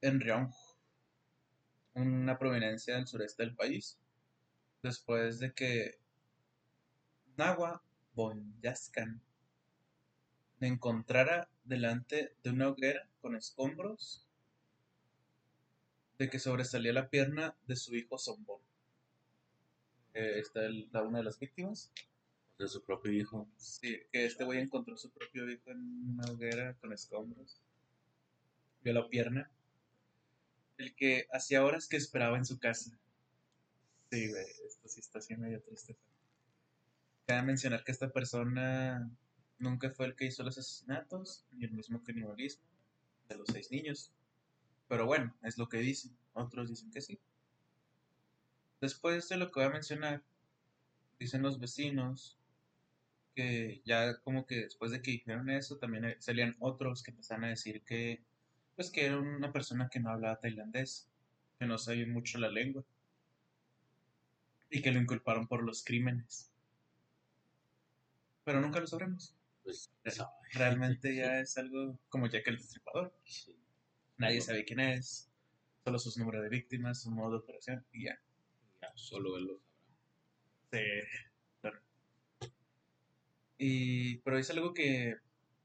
en 0.00 0.18
Ryong, 0.18 0.50
una 1.94 2.38
provincia 2.38 2.94
del 2.94 3.06
sureste 3.06 3.42
del 3.42 3.54
país, 3.54 3.98
después 4.82 5.40
de 5.40 5.52
que 5.52 5.98
Nawa 7.36 7.82
Bonyaskan 8.14 9.20
le 10.60 10.68
encontrara 10.68 11.48
delante 11.64 12.34
de 12.42 12.50
una 12.50 12.68
hoguera 12.68 13.08
con 13.20 13.36
escombros 13.36 14.26
de 16.18 16.30
que 16.30 16.38
sobresalía 16.38 16.92
la 16.92 17.08
pierna 17.10 17.56
de 17.66 17.76
su 17.76 17.94
hijo 17.96 18.18
Sombor. 18.18 18.60
Eh, 20.14 20.38
está 20.38 20.64
el- 20.64 20.88
la, 20.92 21.02
una 21.02 21.18
de 21.18 21.24
las 21.24 21.38
víctimas. 21.38 21.90
De 22.58 22.68
su 22.68 22.82
propio 22.84 23.10
hijo. 23.12 23.48
Sí, 23.56 24.00
que 24.12 24.26
este 24.26 24.44
güey 24.44 24.60
encontró 24.60 24.96
su 24.96 25.10
propio 25.10 25.50
hijo 25.50 25.70
en 25.72 26.14
una 26.14 26.30
hoguera 26.30 26.74
con 26.74 26.92
escombros. 26.92 27.60
Vio 28.82 28.92
la 28.92 29.08
pierna. 29.08 29.50
El 30.78 30.94
que 30.94 31.26
hacía 31.32 31.64
horas 31.64 31.88
que 31.88 31.96
esperaba 31.96 32.36
en 32.36 32.44
su 32.44 32.58
casa. 32.60 32.96
Sí, 34.10 34.28
güey, 34.30 34.44
esto 34.66 34.88
sí 34.88 35.00
está 35.00 35.18
así 35.18 35.36
medio 35.36 35.60
triste. 35.62 35.96
Cabe 37.26 37.42
mencionar 37.42 37.82
que 37.82 37.90
esta 37.90 38.10
persona 38.10 39.10
nunca 39.58 39.90
fue 39.90 40.06
el 40.06 40.14
que 40.14 40.26
hizo 40.26 40.42
los 40.42 40.58
asesinatos, 40.58 41.44
ni 41.52 41.64
el 41.64 41.72
mismo 41.72 42.02
canibalismo 42.02 42.64
de 43.28 43.36
los 43.36 43.48
seis 43.48 43.70
niños. 43.70 44.12
Pero 44.88 45.06
bueno, 45.06 45.34
es 45.42 45.58
lo 45.58 45.68
que 45.68 45.78
dicen. 45.78 46.16
Otros 46.34 46.68
dicen 46.68 46.90
que 46.90 47.00
sí. 47.00 47.18
Después 48.80 49.28
de 49.28 49.36
lo 49.36 49.50
que 49.50 49.60
voy 49.60 49.68
a 49.68 49.72
mencionar, 49.72 50.22
dicen 51.18 51.42
los 51.42 51.58
vecinos 51.58 52.38
que 53.34 53.82
ya 53.84 54.20
como 54.20 54.46
que 54.46 54.56
después 54.64 54.90
de 54.92 55.02
que 55.02 55.12
dijeron 55.12 55.50
eso, 55.50 55.78
también 55.78 56.16
salían 56.20 56.56
otros 56.60 57.02
que 57.02 57.10
empezaron 57.10 57.44
a 57.44 57.48
decir 57.48 57.82
que, 57.82 58.22
pues 58.76 58.90
que 58.90 59.06
era 59.06 59.18
una 59.18 59.52
persona 59.52 59.88
que 59.88 60.00
no 60.00 60.10
hablaba 60.10 60.38
tailandés, 60.38 61.08
que 61.58 61.66
no 61.66 61.78
sabía 61.78 62.06
mucho 62.06 62.38
la 62.38 62.48
lengua, 62.48 62.84
y 64.70 64.82
que 64.82 64.92
lo 64.92 65.00
inculparon 65.00 65.46
por 65.46 65.62
los 65.64 65.84
crímenes. 65.84 66.50
Pero 68.44 68.60
nunca 68.60 68.80
lo 68.80 68.86
sabremos. 68.86 69.34
Pues. 69.64 69.90
Realmente 70.52 71.16
ya 71.16 71.40
es 71.40 71.56
algo 71.58 71.98
como 72.08 72.28
Jack 72.28 72.46
el 72.46 72.58
Destripador. 72.58 73.12
Sí. 73.24 73.56
Nadie 74.18 74.40
sabe 74.40 74.64
quién 74.64 74.78
es, 74.78 75.28
solo 75.82 75.98
sus 75.98 76.16
números 76.16 76.42
de 76.44 76.48
víctimas, 76.48 77.02
su 77.02 77.10
modo 77.10 77.32
de 77.32 77.36
operación, 77.38 77.84
y 77.92 78.04
ya. 78.04 78.20
Solo 78.94 79.36
él 79.38 79.46
lo 79.46 79.58
sabrá. 79.58 79.74
Sí, 80.70 80.78
claro. 81.60 81.80
Y, 83.58 84.18
pero 84.18 84.38
es 84.38 84.50
algo 84.50 84.72
que 84.72 85.16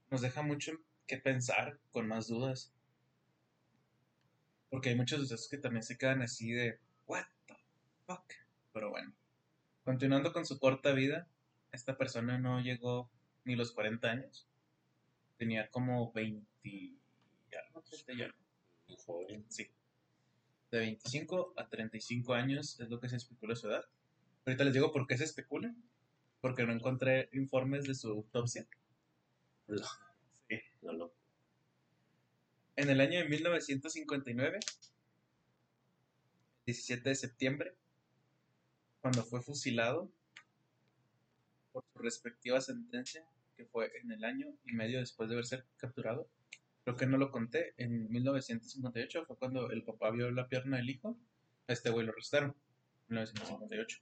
nos 0.10 0.22
deja 0.22 0.42
mucho 0.42 0.72
que 1.06 1.18
pensar, 1.18 1.80
con 1.92 2.08
más 2.08 2.28
dudas. 2.28 2.74
Porque 4.70 4.90
hay 4.90 4.96
muchos 4.96 5.20
de 5.20 5.26
esos 5.26 5.50
que 5.50 5.58
también 5.58 5.84
se 5.84 5.98
quedan 5.98 6.22
así 6.22 6.52
de, 6.52 6.80
what 7.06 7.26
the 7.48 7.56
fuck. 8.06 8.34
Pero 8.74 8.90
bueno, 8.90 9.14
continuando 9.84 10.32
con 10.32 10.46
su 10.46 10.60
corta 10.60 10.92
vida, 10.94 11.28
esta 11.72 11.98
persona 11.98 12.40
no 12.40 12.62
llegó 12.62 13.12
ni 13.50 13.56
los 13.56 13.72
40 13.72 14.08
años. 14.12 14.48
Tenía 15.38 15.70
como 15.72 16.12
20 16.14 16.46
y 16.64 17.00
algo, 17.66 17.82
30 17.82 18.14
y 18.14 18.22
algo. 18.22 18.38
Joven. 19.06 19.44
Sí. 19.50 19.68
De 20.70 20.78
25 20.80 21.54
a 21.58 21.68
35 21.68 22.34
años 22.36 22.80
es 22.80 22.90
lo 22.90 23.00
que 23.00 23.10
se 23.10 23.16
especula 23.16 23.56
su 23.56 23.68
edad. 23.68 23.86
Ahorita 24.46 24.64
les 24.66 24.74
digo 24.74 24.92
por 24.92 25.08
qué 25.08 25.18
se 25.18 25.24
especula. 25.24 25.74
Porque 26.42 26.64
no 26.66 26.72
encontré 26.74 27.28
informes 27.34 27.86
de 27.86 27.96
su 27.96 28.10
autopsia. 28.12 28.68
No, 29.68 29.78
Sí. 30.48 30.60
no 30.84 30.94
lo- 30.94 31.14
En 32.76 32.90
el 32.90 33.02
año 33.02 33.20
de 33.20 33.28
1959, 33.28 34.60
17 36.66 37.10
de 37.10 37.16
septiembre, 37.16 37.76
cuando 39.02 39.24
fue 39.24 39.42
fusilado 39.42 40.10
por 41.74 41.84
su 41.92 42.00
respectiva 42.00 42.62
sentencia, 42.62 43.26
que 43.60 43.66
fue 43.66 43.92
en 44.02 44.10
el 44.14 44.24
año 44.24 44.48
y 44.64 44.72
medio 44.72 45.00
después 45.00 45.28
de 45.28 45.36
haber 45.36 45.46
sido 45.46 45.64
capturado. 45.76 46.30
Creo 46.86 46.96
que 46.96 47.06
no 47.06 47.18
lo 47.18 47.30
conté, 47.30 47.74
en 47.76 48.10
1958 48.10 49.26
fue 49.26 49.38
cuando 49.38 49.70
el 49.70 49.84
papá 49.84 50.12
vio 50.12 50.32
la 50.32 50.48
pierna 50.48 50.78
del 50.78 50.90
hijo, 50.90 51.20
a 51.68 51.74
este 51.74 51.90
güey 51.90 52.06
lo 52.06 52.14
arrestaron, 52.14 52.52
en 53.10 53.16
1958. 53.16 54.00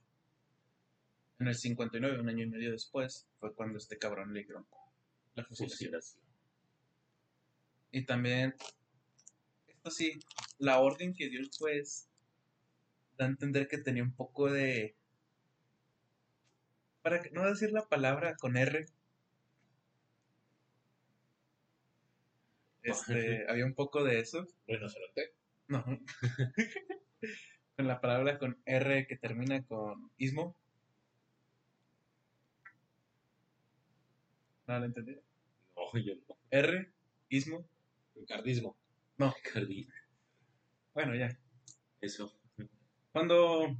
En 1.40 1.48
el 1.48 1.56
59, 1.56 2.20
un 2.20 2.28
año 2.28 2.44
y 2.44 2.50
medio 2.50 2.70
después, 2.70 3.26
fue 3.40 3.52
cuando 3.52 3.78
este 3.78 3.98
cabrón 3.98 4.32
le 4.32 4.44
dieron 4.44 4.64
la 5.34 5.44
fusilación. 5.44 5.90
Fusilación. 5.90 6.22
Y 7.90 8.04
también, 8.06 8.54
esto 9.66 9.90
sí, 9.90 10.20
la 10.58 10.78
orden 10.78 11.14
que 11.14 11.28
dio 11.28 11.40
el 11.40 11.50
juez 11.50 12.08
da 13.16 13.24
a 13.24 13.28
entender 13.28 13.66
que 13.66 13.78
tenía 13.78 14.04
un 14.04 14.12
poco 14.12 14.52
de... 14.52 14.94
Para 17.02 17.20
que- 17.22 17.30
no 17.30 17.44
decir 17.48 17.72
la 17.72 17.88
palabra 17.88 18.36
con 18.36 18.56
R. 18.56 18.86
Este, 22.90 23.46
había 23.48 23.64
un 23.64 23.74
poco 23.74 24.04
de 24.04 24.20
eso. 24.20 24.46
Rinoceronte. 24.66 25.32
No. 25.68 25.84
con 27.76 27.86
la 27.86 28.00
palabra 28.00 28.38
con 28.38 28.60
R 28.64 29.06
que 29.06 29.16
termina 29.16 29.62
con 29.64 30.10
ismo. 30.18 30.56
No 34.66 34.78
lo 34.78 34.84
entendí. 34.84 35.16
No, 35.76 35.98
yo 36.00 36.14
no. 36.28 36.36
R, 36.50 36.90
ismo. 37.28 37.64
Ricardismo. 38.14 38.76
No, 39.16 39.34
Cardi. 39.52 39.88
bueno, 40.94 41.14
ya. 41.14 41.36
Eso. 42.00 42.32
Cuando 43.12 43.76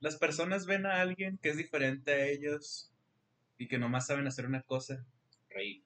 las 0.00 0.16
personas 0.16 0.66
ven 0.66 0.86
a 0.86 1.00
alguien 1.00 1.38
que 1.38 1.50
es 1.50 1.56
diferente 1.56 2.12
a 2.12 2.26
ellos 2.26 2.90
y 3.58 3.68
que 3.68 3.78
nomás 3.78 4.06
saben 4.06 4.26
hacer 4.26 4.46
una 4.46 4.62
cosa, 4.62 5.04
Rey. 5.50 5.84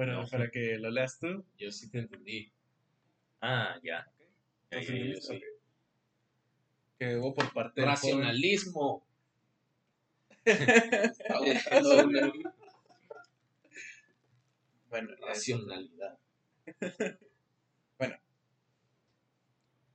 Bueno, 0.00 0.22
No. 0.22 0.28
para 0.30 0.50
que 0.50 0.78
lo 0.78 0.90
leas 0.90 1.18
tú, 1.18 1.44
Yo 1.58 1.70
sí 1.70 1.90
te 1.90 1.98
entendí. 1.98 2.50
Ah, 3.42 3.78
ya. 3.82 4.06
Ya, 4.70 4.78
¿Lo 4.78 4.80
ya, 4.80 4.86
ya, 4.86 4.92
entendiste? 4.94 5.38
sí. 5.38 5.42
que 6.98 7.16
hubo 7.16 7.34
por 7.34 7.52
parte. 7.52 7.84
Racionalismo. 7.84 9.06
Una 10.46 12.32
Bueno, 14.88 15.14
racionalidad. 15.20 16.18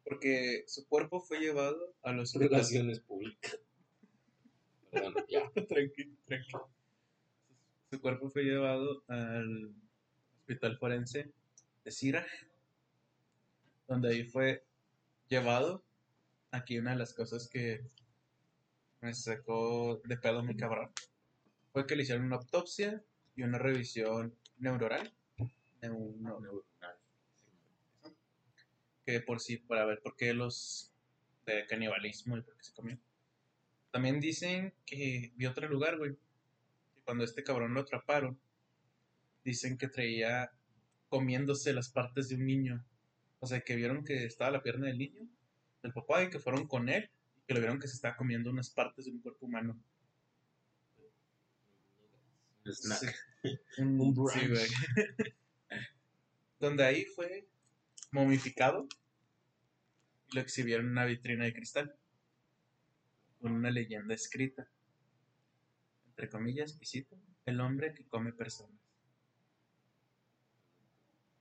porque 0.03 0.63
su 0.67 0.87
cuerpo 0.87 1.19
fue 1.19 1.39
llevado 1.39 1.95
al 2.03 2.19
hospital. 2.19 2.49
Relaciones 2.51 2.99
públicas. 2.99 3.59
Perdón, 4.91 5.15
ya. 5.27 5.49
tranquilo, 5.67 6.15
tranquilo. 6.25 6.69
Su 7.89 7.99
cuerpo 7.99 8.29
fue 8.29 8.43
llevado 8.43 9.03
al 9.07 9.73
hospital 10.45 10.77
forense 10.77 11.31
de 11.83 11.91
Siraj, 11.91 12.27
donde 13.87 14.09
ahí 14.09 14.23
fue 14.25 14.63
llevado. 15.27 15.83
Aquí 16.51 16.77
una 16.77 16.91
de 16.91 16.97
las 16.97 17.13
cosas 17.15 17.47
que 17.49 17.83
me 19.01 19.11
sacó 19.15 20.01
de 20.05 20.17
pedo 20.17 20.43
mi 20.43 20.55
cabrón 20.55 20.91
fue 21.73 21.87
que 21.87 21.95
le 21.95 22.03
hicieron 22.03 22.25
una 22.25 22.35
autopsia 22.35 23.03
y 23.35 23.41
una 23.41 23.57
revisión 23.57 24.35
neuronal. 24.59 25.11
Neuno- 25.81 26.39
Neuronal. 26.39 26.95
que 29.03 29.19
por 29.21 29.39
sí, 29.39 29.57
para 29.57 29.85
ver 29.85 29.99
por 30.01 30.15
qué 30.15 30.33
los 30.33 30.91
de 31.45 31.65
canibalismo 31.67 32.37
y 32.37 32.41
por 32.41 32.55
qué 32.57 32.63
se 32.63 32.73
comió. 32.73 32.97
También 33.91 34.19
dicen 34.19 34.73
que 34.85 35.31
vi 35.35 35.45
otro 35.47 35.67
lugar, 35.67 35.97
güey. 35.97 36.15
Que 36.95 37.01
cuando 37.03 37.23
este 37.23 37.43
cabrón 37.43 37.73
lo 37.75 37.81
atraparon, 37.81 38.39
dicen 39.45 39.77
que 39.77 39.87
traía 39.87 40.51
comiéndose 41.07 41.71
las 41.71 41.89
partes 41.89 42.27
de 42.27 42.35
un 42.35 42.45
niño. 42.45 42.83
O 43.39 43.47
sea, 43.47 43.61
que 43.61 43.75
vieron 43.75 44.03
que 44.03 44.25
estaba 44.25 44.51
la 44.51 44.63
pierna 44.63 44.87
del 44.87 44.97
niño, 44.97 45.29
del 45.83 45.93
papá, 45.93 46.23
y 46.23 46.29
que 46.29 46.39
fueron 46.39 46.67
con 46.67 46.89
él, 46.89 47.09
y 47.37 47.45
que 47.45 47.53
lo 47.53 47.59
vieron 47.59 47.79
que 47.79 47.87
se 47.87 47.95
estaba 47.95 48.17
comiendo 48.17 48.49
unas 48.49 48.69
partes 48.71 49.05
de 49.05 49.11
un 49.11 49.19
cuerpo 49.19 49.45
humano. 49.45 49.79
Snack. 52.65 52.99
Sí. 52.99 53.59
Un, 53.77 54.15
sí, 54.33 54.47
güey. 54.47 54.67
Donde 56.59 56.83
ahí 56.83 57.05
fue 57.05 57.47
momificado 58.11 58.87
y 60.31 60.35
lo 60.35 60.41
exhibieron 60.41 60.87
en 60.87 60.93
una 60.93 61.05
vitrina 61.05 61.45
de 61.45 61.53
cristal 61.53 61.95
con 63.39 63.51
una 63.51 63.69
leyenda 63.69 64.15
escrita. 64.15 64.67
Entre 66.07 66.27
comillas, 66.27 66.79
cito, 66.83 67.15
el 67.45 67.59
hombre 67.59 67.93
que 67.93 68.07
come 68.07 68.33
personas. 68.33 68.84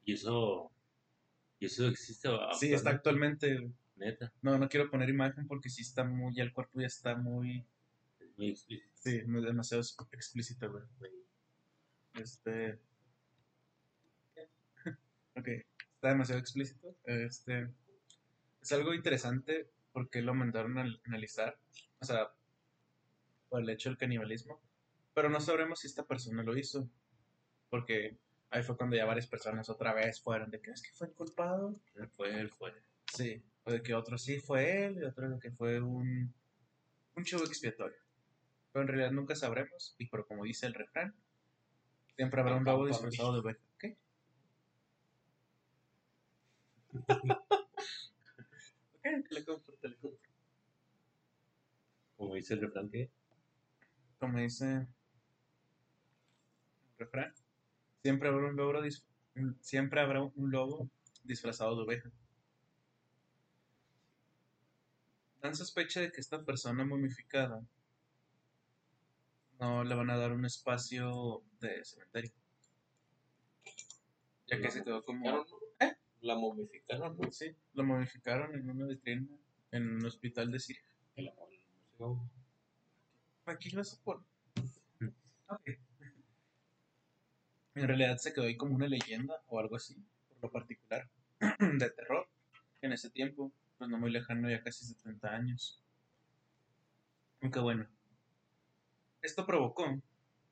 Y 0.05 0.15
eso. 0.15 0.71
Y 1.59 1.67
eso 1.67 1.89
existe. 1.89 2.29
Sí, 2.59 2.73
está 2.73 2.91
actualmente. 2.91 3.71
Neta. 3.97 4.33
No, 4.43 4.59
no 4.59 4.69
quiero 4.69 4.91
poner 4.91 5.09
imagen 5.09 5.47
porque 5.47 5.71
sí 5.71 5.83
está 5.83 6.05
muy. 6.05 6.35
Ya 6.35 6.43
el 6.43 6.53
cuerpo 6.53 6.81
ya 6.81 6.87
está 6.87 7.17
muy. 7.17 7.65
Es 8.21 8.37
muy 8.37 8.51
explícito. 8.51 8.91
Sí, 8.95 9.23
muy 9.27 9.45
demasiado 9.45 9.83
explícito, 10.13 10.71
güey. 10.71 11.13
Este. 12.15 12.79
Ok, 15.37 15.49
está 15.49 16.09
demasiado 16.09 16.41
explícito. 16.41 16.97
Este. 17.05 17.69
Es 18.63 18.73
algo 18.73 18.95
interesante 18.95 19.69
porque 19.93 20.23
lo 20.23 20.35
mandaron 20.35 20.79
a 20.79 20.87
analizar. 21.05 21.59
O 22.01 22.05
sea, 22.05 22.33
por 23.49 23.61
el 23.61 23.71
hecho 23.71 23.89
del 23.89 23.99
canibalismo. 23.99 24.61
Pero 25.15 25.29
no 25.29 25.41
sabremos 25.41 25.81
si 25.81 25.87
esta 25.87 26.05
persona 26.05 26.43
lo 26.43 26.57
hizo. 26.57 26.89
Porque 27.69 28.17
ahí 28.55 28.63
fue 28.63 28.77
cuando 28.77 28.95
ya 28.95 29.05
varias 29.05 29.27
personas 29.27 29.69
otra 29.69 29.93
vez 29.93 30.21
fueron 30.21 30.49
de 30.49 30.61
que 30.61 30.71
es 30.71 30.81
que 30.81 30.93
fue 30.93 31.11
culpado. 31.13 31.75
Él 31.97 32.09
fue, 32.09 32.31
él 32.39 32.49
fue. 32.51 32.73
Sí, 33.13 33.43
o 33.65 33.73
de 33.73 33.83
que 33.83 33.95
otro 33.95 34.17
sí 34.17 34.39
fue 34.39 34.87
él 34.87 34.99
y 34.99 35.05
otro 35.05 35.29
de 35.29 35.41
que 35.41 35.51
fue 35.51 35.81
un, 35.81 36.33
un 37.17 37.25
chivo 37.25 37.45
expiatorio. 37.45 37.97
Pero 38.73 38.83
en 38.83 38.89
realidad 38.89 39.11
nunca 39.11 39.35
sabremos, 39.35 39.97
y 39.99 40.07
pero 40.07 40.25
como 40.27 40.45
dice 40.45 40.67
el 40.67 40.75
refrán, 40.75 41.13
siempre 42.15 42.41
habrá 42.41 42.55
un 42.55 42.65
lobo 42.65 42.87
disfrazado 42.87 43.33
de 43.33 43.41
oveja. 43.41 43.61
¿Qué? 43.77 43.97
ok, 47.09 49.03
te 49.03 49.35
le 49.35 49.45
compro, 49.45 49.75
te 49.75 49.89
le 49.89 49.97
compro. 49.97 50.31
Como 52.17 52.35
dice 52.37 52.55
el 52.55 52.61
refrán 52.61 52.89
que 52.89 53.11
Como 54.21 54.39
dice 54.39 54.67
el 54.75 54.87
refrán, 56.99 57.35
siempre 58.05 58.29
habrá 58.29 58.49
un 58.49 58.57
lobo, 58.57 58.83
dis- 58.83 59.03
siempre 59.61 59.99
habrá 60.03 60.23
un 60.23 60.51
lobo 60.51 60.91
disfrazado 61.23 61.75
de 61.75 61.83
oveja. 61.85 62.11
Dan 65.41 65.57
sospecha 65.57 66.01
de 66.03 66.13
que 66.13 66.21
esta 66.21 66.45
persona 66.45 66.85
momificada 66.85 67.63
no 69.59 69.85
le 69.85 69.95
van 69.95 70.11
a 70.11 70.19
dar 70.19 70.33
un 70.33 70.45
espacio 70.45 71.43
de 71.61 71.83
cementerio. 71.83 72.33
Ya 74.49 74.61
que 74.61 74.71
se 74.71 74.85
quedó 74.85 75.03
como... 75.03 75.47
¿Eh? 75.81 75.97
La 76.21 76.35
momificaron, 76.37 77.17
¿no? 77.17 77.33
Sí, 77.33 77.57
lo 77.73 77.85
momificaron 77.85 78.55
en 78.55 78.69
una 78.69 78.85
vitrina 78.87 79.27
en 79.71 79.97
un 79.97 80.05
hospital 80.05 80.51
de 80.51 80.61
Siria. 80.61 80.83
El 81.17 81.29
amor, 81.29 81.49
el. 81.53 82.19
Aquí 83.47 83.71
lo 83.71 83.83
supone. 83.83 84.23
Ok. 85.49 85.71
En 87.75 87.89
realidad 87.89 88.17
se 88.19 88.33
quedó 88.33 88.45
ahí 88.45 88.57
como 88.57 88.75
una 88.75 88.87
leyenda 88.87 89.43
o 89.49 89.59
algo 89.59 89.77
así, 89.77 89.97
por 90.29 90.43
lo 90.43 90.51
particular, 90.51 91.09
de 91.59 91.91
terror, 91.91 92.29
en 92.83 92.93
ese 92.93 93.11
tiempo, 93.11 93.53
pues 93.79 93.91
no 93.91 93.99
muy 93.99 94.11
lejano, 94.11 94.49
ya 94.49 94.63
casi 94.63 94.85
70 94.85 95.29
años. 95.35 95.83
Aunque 97.41 97.61
bueno, 97.61 97.87
esto 99.23 99.45
provocó, 99.45 100.01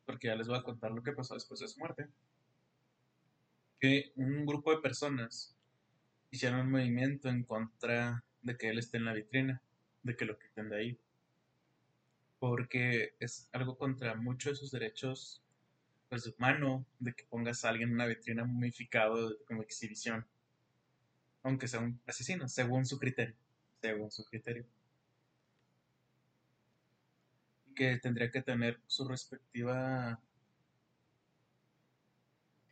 porque 0.04 0.28
ya 0.28 0.34
les 0.34 0.48
voy 0.48 0.58
a 0.58 0.62
contar 0.62 0.90
lo 0.90 1.02
que 1.02 1.12
pasó 1.12 1.34
después 1.34 1.60
de 1.60 1.68
su 1.68 1.78
muerte, 1.78 2.08
que 3.78 4.12
un 4.16 4.44
grupo 4.46 4.70
de 4.72 4.82
personas 4.82 5.56
hicieron 6.30 6.60
un 6.60 6.70
movimiento 6.70 7.28
en 7.28 7.44
contra 7.44 8.24
de 8.42 8.56
que 8.56 8.70
él 8.70 8.78
esté 8.78 8.96
en 8.96 9.04
la 9.04 9.12
vitrina, 9.12 9.62
de 10.02 10.16
que 10.16 10.24
lo 10.24 10.38
quiten 10.38 10.68
de 10.68 10.76
ahí 10.76 10.98
porque 12.42 13.14
es 13.20 13.48
algo 13.52 13.78
contra 13.78 14.16
muchos 14.16 14.54
de 14.54 14.56
sus 14.56 14.72
derechos 14.72 15.41
pues, 16.12 16.26
humano 16.26 16.84
de 16.98 17.14
que 17.14 17.24
pongas 17.24 17.64
a 17.64 17.70
alguien 17.70 17.88
en 17.88 17.94
una 17.94 18.04
vitrina 18.04 18.44
momificado 18.44 19.34
como 19.46 19.62
exhibición, 19.62 20.26
aunque 21.42 21.66
sea 21.66 21.80
un 21.80 21.98
asesino, 22.06 22.46
según 22.48 22.84
su 22.84 22.98
criterio, 22.98 23.34
según 23.80 24.10
su 24.10 24.22
criterio. 24.26 24.66
Que 27.74 27.96
tendría 27.96 28.30
que 28.30 28.42
tener 28.42 28.78
su 28.86 29.08
respectiva... 29.08 30.20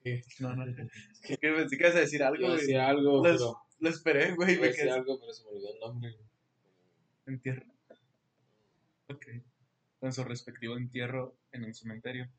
¿Qué? 0.04 0.22
No, 0.40 0.54
no, 0.54 0.66
que 1.22 1.38
pensé 1.38 1.78
que 1.78 1.84
ibas 1.84 1.96
a 1.96 2.00
decir 2.00 2.22
algo, 2.22 2.44
Iba 2.44 2.52
a 2.52 2.56
decir 2.58 2.76
algo, 2.76 3.16
Lo, 3.16 3.22
pero. 3.22 3.62
lo 3.78 3.88
esperé, 3.88 4.34
güey, 4.34 4.56
Iba 4.56 4.66
a 4.66 4.68
decir 4.68 4.90
algo, 4.90 5.18
pero 5.18 5.32
se 5.32 5.44
me 5.44 5.50
olvidó 5.52 5.72
el 5.72 5.80
nombre. 5.80 6.14
en 7.24 7.40
tierra. 7.40 7.64
Ok. 9.08 9.26
Con 9.98 10.12
su 10.12 10.24
respectivo 10.24 10.76
entierro 10.76 11.38
en 11.52 11.64
un 11.64 11.72
cementerio. 11.72 12.30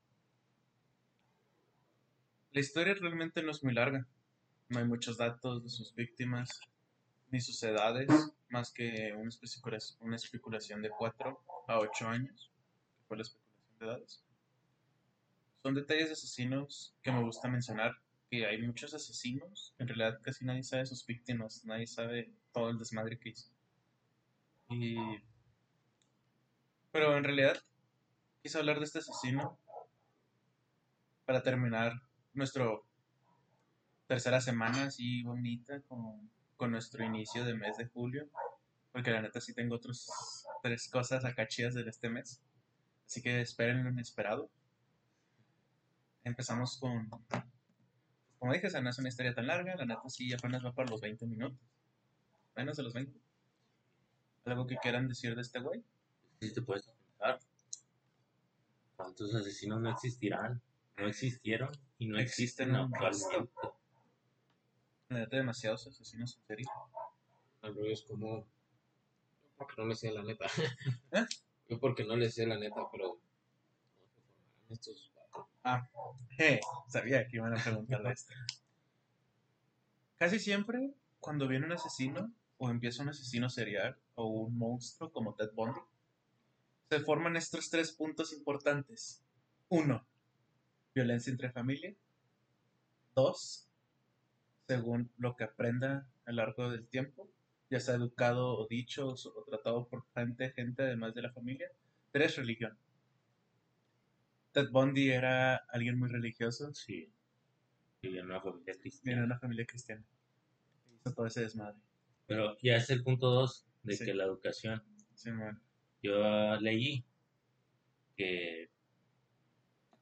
La 2.53 2.59
historia 2.59 2.93
realmente 2.95 3.41
no 3.41 3.51
es 3.51 3.63
muy 3.63 3.73
larga. 3.73 4.05
No 4.67 4.79
hay 4.79 4.85
muchos 4.85 5.17
datos 5.17 5.63
de 5.63 5.69
sus 5.69 5.95
víctimas 5.95 6.59
ni 7.29 7.39
sus 7.39 7.63
edades, 7.63 8.09
más 8.49 8.73
que 8.73 9.13
una 10.01 10.15
especulación, 10.17 10.81
de 10.81 10.89
4 10.89 11.43
a 11.67 11.79
8 11.79 12.07
años, 12.09 12.51
que 12.97 13.05
fue 13.07 13.17
la 13.17 13.23
especulación 13.23 13.79
de 13.79 13.85
edades. 13.85 14.23
Son 15.63 15.73
detalles 15.73 16.07
de 16.07 16.13
asesinos 16.13 16.93
que 17.01 17.11
me 17.13 17.23
gusta 17.23 17.47
mencionar, 17.47 17.95
que 18.29 18.45
hay 18.45 18.61
muchos 18.61 18.93
asesinos, 18.93 19.73
en 19.79 19.87
realidad 19.87 20.19
casi 20.21 20.43
nadie 20.43 20.63
sabe 20.63 20.85
sus 20.85 21.05
víctimas, 21.05 21.63
nadie 21.63 21.87
sabe 21.87 22.33
todo 22.51 22.69
el 22.69 22.77
desmadre 22.77 23.17
que 23.17 23.29
hizo. 23.29 23.49
Y... 24.69 24.97
Pero 26.91 27.15
en 27.15 27.23
realidad 27.23 27.63
quise 28.43 28.57
hablar 28.57 28.79
de 28.79 28.85
este 28.85 28.99
asesino 28.99 29.57
para 31.25 31.43
terminar 31.43 31.93
nuestro 32.33 32.85
tercera 34.07 34.41
semana 34.41 34.85
así 34.85 35.23
bonita 35.23 35.81
con, 35.83 36.29
con 36.57 36.71
nuestro 36.71 37.03
inicio 37.03 37.45
de 37.45 37.53
mes 37.53 37.77
de 37.77 37.87
julio. 37.87 38.29
Porque 38.91 39.11
la 39.11 39.21
neta 39.21 39.39
sí 39.39 39.53
tengo 39.53 39.75
otras 39.75 40.45
tres 40.61 40.89
cosas 40.89 41.23
acá 41.23 41.47
chidas 41.47 41.73
de 41.73 41.81
este 41.87 42.09
mes. 42.09 42.41
Así 43.05 43.21
que 43.21 43.41
esperen 43.41 43.83
lo 43.83 43.89
inesperado. 43.89 44.49
Empezamos 46.23 46.77
con... 46.77 47.09
Como 48.37 48.53
dije, 48.53 48.67
esa 48.67 48.81
no 48.81 48.89
es 48.89 48.99
una 48.99 49.09
historia 49.09 49.33
tan 49.33 49.47
larga. 49.47 49.75
La 49.75 49.85
neta 49.85 50.09
sí 50.09 50.33
apenas 50.33 50.63
va 50.65 50.73
para 50.73 50.89
los 50.89 50.99
20 50.99 51.25
minutos. 51.27 51.59
Menos 52.55 52.75
de 52.75 52.83
los 52.83 52.93
20. 52.93 53.17
¿Algo 54.45 54.67
que 54.67 54.75
quieran 54.77 55.07
decir 55.07 55.35
de 55.35 55.41
este 55.41 55.59
güey? 55.59 55.83
sí 56.41 56.53
te 56.53 56.61
puedes 56.61 56.83
preguntar 56.83 57.39
cuántos 58.95 59.35
asesinos 59.35 59.79
no 59.79 59.91
existirán, 59.91 60.61
no 61.01 61.07
existieron 61.07 61.69
y 61.97 62.07
no 62.07 62.19
Existen 62.19 62.75
actualmente. 62.75 63.51
Neta, 65.09 65.37
demasiados 65.37 65.87
asesinos 65.87 66.37
en 66.37 66.43
serie. 66.45 66.65
Rollo 67.61 67.91
es 67.91 68.03
como. 68.03 68.47
Yo 69.43 69.49
porque 69.57 69.73
no 69.77 69.87
le 69.87 69.95
sé 69.95 70.11
la 70.11 70.23
neta. 70.23 70.45
¿Eh? 71.11 71.25
Yo 71.67 71.79
porque 71.79 72.05
no 72.05 72.15
le 72.15 72.29
sé 72.29 72.45
la 72.45 72.57
neta, 72.57 72.87
pero. 72.91 73.19
¿Cómo 73.97 74.09
se 74.13 74.21
formarán 74.23 74.71
estos 74.71 75.11
vatos? 75.63 76.21
Je, 76.37 76.61
sabía 76.87 77.27
que 77.27 77.37
iban 77.37 77.57
a 77.57 77.61
preguntarle 77.61 78.11
esto. 78.13 78.33
Casi 80.17 80.39
siempre, 80.39 80.93
cuando 81.19 81.47
viene 81.47 81.65
un 81.65 81.73
asesino, 81.73 82.31
o 82.57 82.69
empieza 82.69 83.03
un 83.03 83.09
asesino 83.09 83.49
serial, 83.49 83.97
o 84.15 84.27
un 84.27 84.57
monstruo 84.57 85.11
como 85.11 85.33
Ted 85.35 85.51
Bundy, 85.53 85.79
se 86.89 86.99
forman 86.99 87.35
estos 87.35 87.69
tres 87.69 87.91
puntos 87.91 88.31
importantes. 88.33 89.23
Uno, 89.69 90.05
violencia 90.93 91.31
entre 91.31 91.51
familia. 91.51 91.95
Dos, 93.15 93.67
según 94.67 95.11
lo 95.17 95.35
que 95.35 95.43
aprenda 95.43 96.07
a 96.25 96.31
lo 96.31 96.37
largo 96.37 96.69
del 96.69 96.87
tiempo, 96.87 97.29
ya 97.69 97.79
sea 97.79 97.95
educado 97.95 98.57
o 98.57 98.67
dicho 98.67 99.09
o, 99.09 99.43
tratado 99.45 99.87
por 99.87 100.05
gente, 100.13 100.51
gente 100.51 100.83
además 100.83 101.13
de 101.13 101.21
la 101.23 101.31
familia. 101.31 101.71
Tres, 102.11 102.35
religión. 102.37 102.77
Ted 104.51 104.69
Bundy 104.71 105.09
era 105.11 105.55
alguien 105.55 105.97
muy 105.97 106.09
religioso, 106.09 106.73
Sí, 106.73 107.09
vivía 108.01 108.19
en 108.21 108.25
una 108.27 108.41
familia 108.41 108.73
viene 108.73 108.73
de 108.73 108.79
cristiana. 108.81 109.23
una 109.25 109.39
familia 109.39 109.65
cristiana. 109.65 110.03
Hizo 110.99 111.13
todo 111.13 111.25
ese 111.25 111.41
desmadre. 111.41 111.79
Pero 112.27 112.57
ya 112.61 112.75
es 112.75 112.89
el 112.89 113.03
punto 113.03 113.29
dos 113.29 113.65
de 113.83 113.95
Sí. 113.95 114.05
que 114.05 114.13
la 114.13 114.25
educación. 114.25 114.83
Sí, 115.13 115.31
man. 115.31 115.61
Yo 116.03 116.55
leí 116.59 117.05
que 118.17 118.69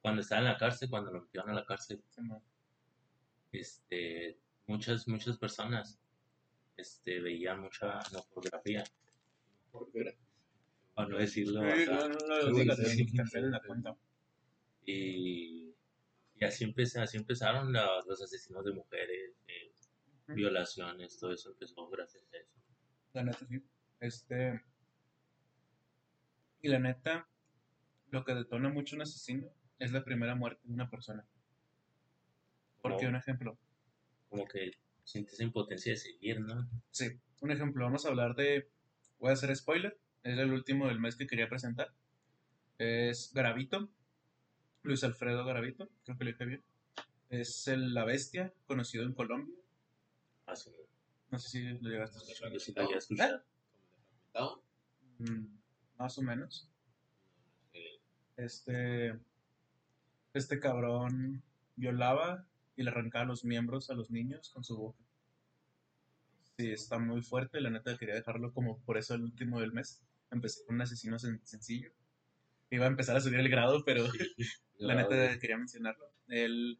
cuando 0.02 0.22
estaba 0.22 0.40
en 0.42 0.48
la 0.48 0.58
cárcel, 0.58 0.90
cuando 0.90 1.12
lo 1.12 1.22
metieron 1.22 1.50
a 1.50 1.54
la 1.54 1.66
cárcel, 1.66 2.02
Sí, 3.52 3.58
este, 3.60 4.40
muchas, 4.68 5.08
muchas 5.08 5.38
personas 5.38 6.00
este, 6.78 7.20
veían 7.20 7.60
mucha 7.62 8.00
no 8.14 8.24
pornografía, 8.34 8.84
para 10.94 11.08
no 11.10 11.18
decirlo. 11.18 11.62
Y, 14.86 15.74
y 16.36 16.46
así, 16.46 16.64
empeza- 16.64 17.02
así 17.04 17.18
empezaron 17.18 17.74
la- 17.74 18.02
los 18.08 18.22
asesinos 18.22 18.64
de 18.66 18.72
mujeres, 18.74 19.34
eh, 19.48 19.72
violaciones, 20.28 21.18
todo 21.18 21.34
eso 21.34 21.50
empezó 21.52 21.88
gracias 21.90 22.24
a 22.34 22.38
eso. 22.38 22.52
La 23.14 23.24
neta, 23.24 23.46
sí. 23.48 23.62
Este. 24.00 24.62
Y 26.62 26.68
la 26.70 26.80
neta, 26.80 27.28
lo 28.12 28.24
que 28.24 28.36
detona 28.36 28.70
mucho 28.70 28.96
un 28.96 29.02
asesino 29.02 29.50
es 29.80 29.92
la 29.92 30.04
primera 30.04 30.36
muerte 30.36 30.62
de 30.68 30.74
una 30.74 30.90
persona. 30.90 31.26
Porque, 32.82 32.98
Como- 32.98 33.10
un 33.10 33.16
ejemplo, 33.16 33.58
Como 34.30 34.46
que 34.48 34.72
sientes 35.04 35.40
impotencia 35.40 35.92
de 35.94 35.98
seguir, 35.98 36.40
¿no? 36.42 36.70
sí, 36.92 37.20
un 37.42 37.52
ejemplo, 37.52 37.84
vamos 37.86 38.06
a 38.06 38.10
hablar 38.10 38.36
de. 38.36 38.70
Voy 39.20 39.32
a 39.32 39.34
hacer 39.34 39.54
spoiler, 39.56 40.00
es 40.24 40.38
el 40.38 40.52
último 40.54 40.88
del 40.88 41.00
mes 41.00 41.16
que 41.16 41.28
quería 41.28 41.50
presentar. 41.50 41.94
Es 42.78 43.34
Gravito. 43.34 43.90
Luis 44.84 45.04
Alfredo 45.04 45.44
Garavito, 45.44 45.90
creo 46.06 46.18
que 46.18 46.24
lo 46.24 46.32
dije 46.32 46.46
bien. 46.46 46.64
Es 47.30 47.68
el, 47.68 47.94
la 47.94 48.06
bestia, 48.06 48.54
conocido 48.66 49.04
en 49.04 49.14
Colombia. 49.14 49.54
Ah, 50.46 50.56
sí. 50.56 50.72
No 51.32 51.38
sé 51.38 51.50
si 51.50 51.64
lo 51.80 51.90
llegaste 51.90 52.18
a 52.18 52.22
escuchar. 52.22 52.52
Yo 52.54 52.60
sí 52.60 52.74
había 52.78 52.98
escuchado. 52.98 53.44
¿Fragmentado? 54.32 54.64
Mm, 55.20 55.58
más 55.98 56.18
o 56.18 56.22
menos. 56.22 56.70
Eh, 57.74 58.00
Este, 58.38 59.20
este 60.34 60.60
cabrón 60.60 61.44
violaba 61.76 62.48
y 62.76 62.84
le 62.84 62.92
arrancaba 62.92 63.26
los 63.26 63.44
miembros 63.44 63.90
a 63.90 63.94
los 63.96 64.10
niños 64.12 64.50
con 64.50 64.64
su 64.64 64.78
boca. 64.78 65.04
Sí, 66.58 66.72
está 66.72 67.00
muy 67.00 67.22
fuerte. 67.22 67.62
La 67.62 67.70
neta 67.70 67.98
quería 67.98 68.16
dejarlo 68.16 68.54
como 68.54 68.80
por 68.84 68.98
eso 68.98 69.16
el 69.16 69.24
último 69.24 69.60
del 69.62 69.72
mes. 69.72 70.04
Empecé 70.32 70.66
con 70.66 70.76
un 70.76 70.82
asesino 70.82 71.18
sen- 71.18 71.42
sencillo. 71.44 71.92
Iba 72.70 72.86
a 72.86 72.90
empezar 72.90 73.16
a 73.18 73.22
subir 73.22 73.40
el 73.40 73.50
grado, 73.50 73.84
pero 73.86 74.06
la 74.78 74.96
neta 74.96 75.40
quería 75.40 75.58
mencionarlo. 75.58 76.06
Él, 76.28 76.80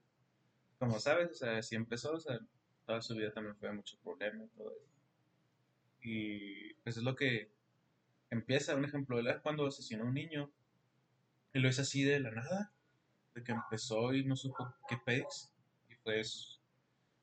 como 0.80 1.00
sabes, 1.00 1.32
o 1.32 1.36
sea, 1.36 1.58
así 1.58 1.76
empezó, 1.76 2.14
o 2.14 2.20
sea, 2.20 2.40
toda 2.86 3.02
su 3.02 3.16
vida 3.16 3.32
también 3.34 3.56
fue 3.58 3.72
mucho 3.74 3.98
problema 4.04 4.44
y 4.44 4.50
todo 4.50 4.72
eso. 4.72 4.86
Y 6.02 6.74
pues 6.84 6.98
es 6.98 7.04
lo 7.04 7.16
que 7.16 7.52
empieza, 8.30 8.76
un 8.76 8.86
ejemplo, 8.86 9.20
él 9.20 9.28
cuando 9.42 9.68
asesinó 9.68 10.04
a 10.04 10.08
un 10.08 10.14
niño, 10.14 10.52
y 11.54 11.60
lo 11.60 11.70
hizo 11.70 11.82
así 11.82 12.04
de 12.04 12.20
la 12.20 12.32
nada, 12.32 12.74
que 13.44 13.52
empezó 13.52 14.14
y 14.14 14.24
no 14.24 14.36
supo 14.36 14.74
qué 14.88 14.98
pex, 14.98 15.52
y 15.90 15.96
pues 16.04 16.60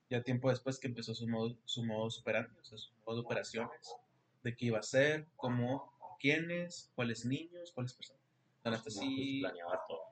ya 0.08 0.22
tiempo 0.22 0.50
después 0.50 0.78
que 0.78 0.88
empezó 0.88 1.14
su 1.14 1.28
modo, 1.28 1.56
su 1.64 1.84
modo 1.84 2.08
operandi, 2.20 2.54
o 2.60 2.64
sea, 2.64 2.78
su 2.78 2.92
modo 3.04 3.16
de 3.16 3.22
operaciones, 3.22 3.94
de 4.42 4.56
qué 4.56 4.66
iba 4.66 4.76
a 4.76 4.80
hacer, 4.80 5.26
cómo, 5.36 5.92
quiénes, 6.20 6.90
cuáles 6.94 7.24
niños, 7.24 7.72
cuáles 7.72 7.94
personas. 7.94 8.22
La 8.62 8.70
neta 8.72 8.84
No, 8.84 8.90
sí, 8.90 9.40
pues, 9.40 9.52
planeaba 9.52 9.80
todo. 9.88 10.02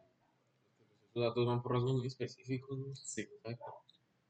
Esos 1.11 1.23
datos 1.23 1.47
van 1.47 1.63
por 1.63 1.73
rasgos 1.73 1.95
muy 1.95 2.07
específicos. 2.07 2.79
¿no? 2.79 2.95
Sí. 2.95 3.23
Exacto. 3.23 3.83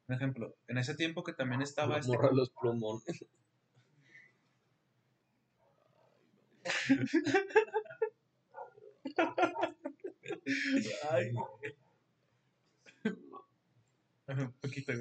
un 0.09 0.15
ejemplo, 0.15 0.55
en 0.69 0.79
ese 0.79 0.95
tiempo 0.95 1.23
que 1.23 1.33
también 1.33 1.63
estaba 1.63 1.99
este 1.99 2.13
morra 2.13 2.31
los 2.33 2.51
plumones. 2.51 3.05
Ay. 3.07 3.29
Un 14.29 14.53
poquito. 14.61 14.93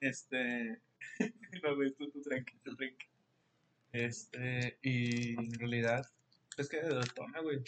Este. 0.00 0.80
No, 1.62 1.76
güey, 1.76 1.92
tú, 1.92 2.10
tú 2.10 2.20
tranqui, 2.22 2.56
tú 2.64 2.74
tranqui. 2.74 3.06
Este. 3.92 4.78
Y 4.82 5.34
en 5.34 5.58
realidad, 5.58 6.04
es 6.56 6.68
que 6.68 6.82
detona, 6.82 7.40
güey. 7.40 7.62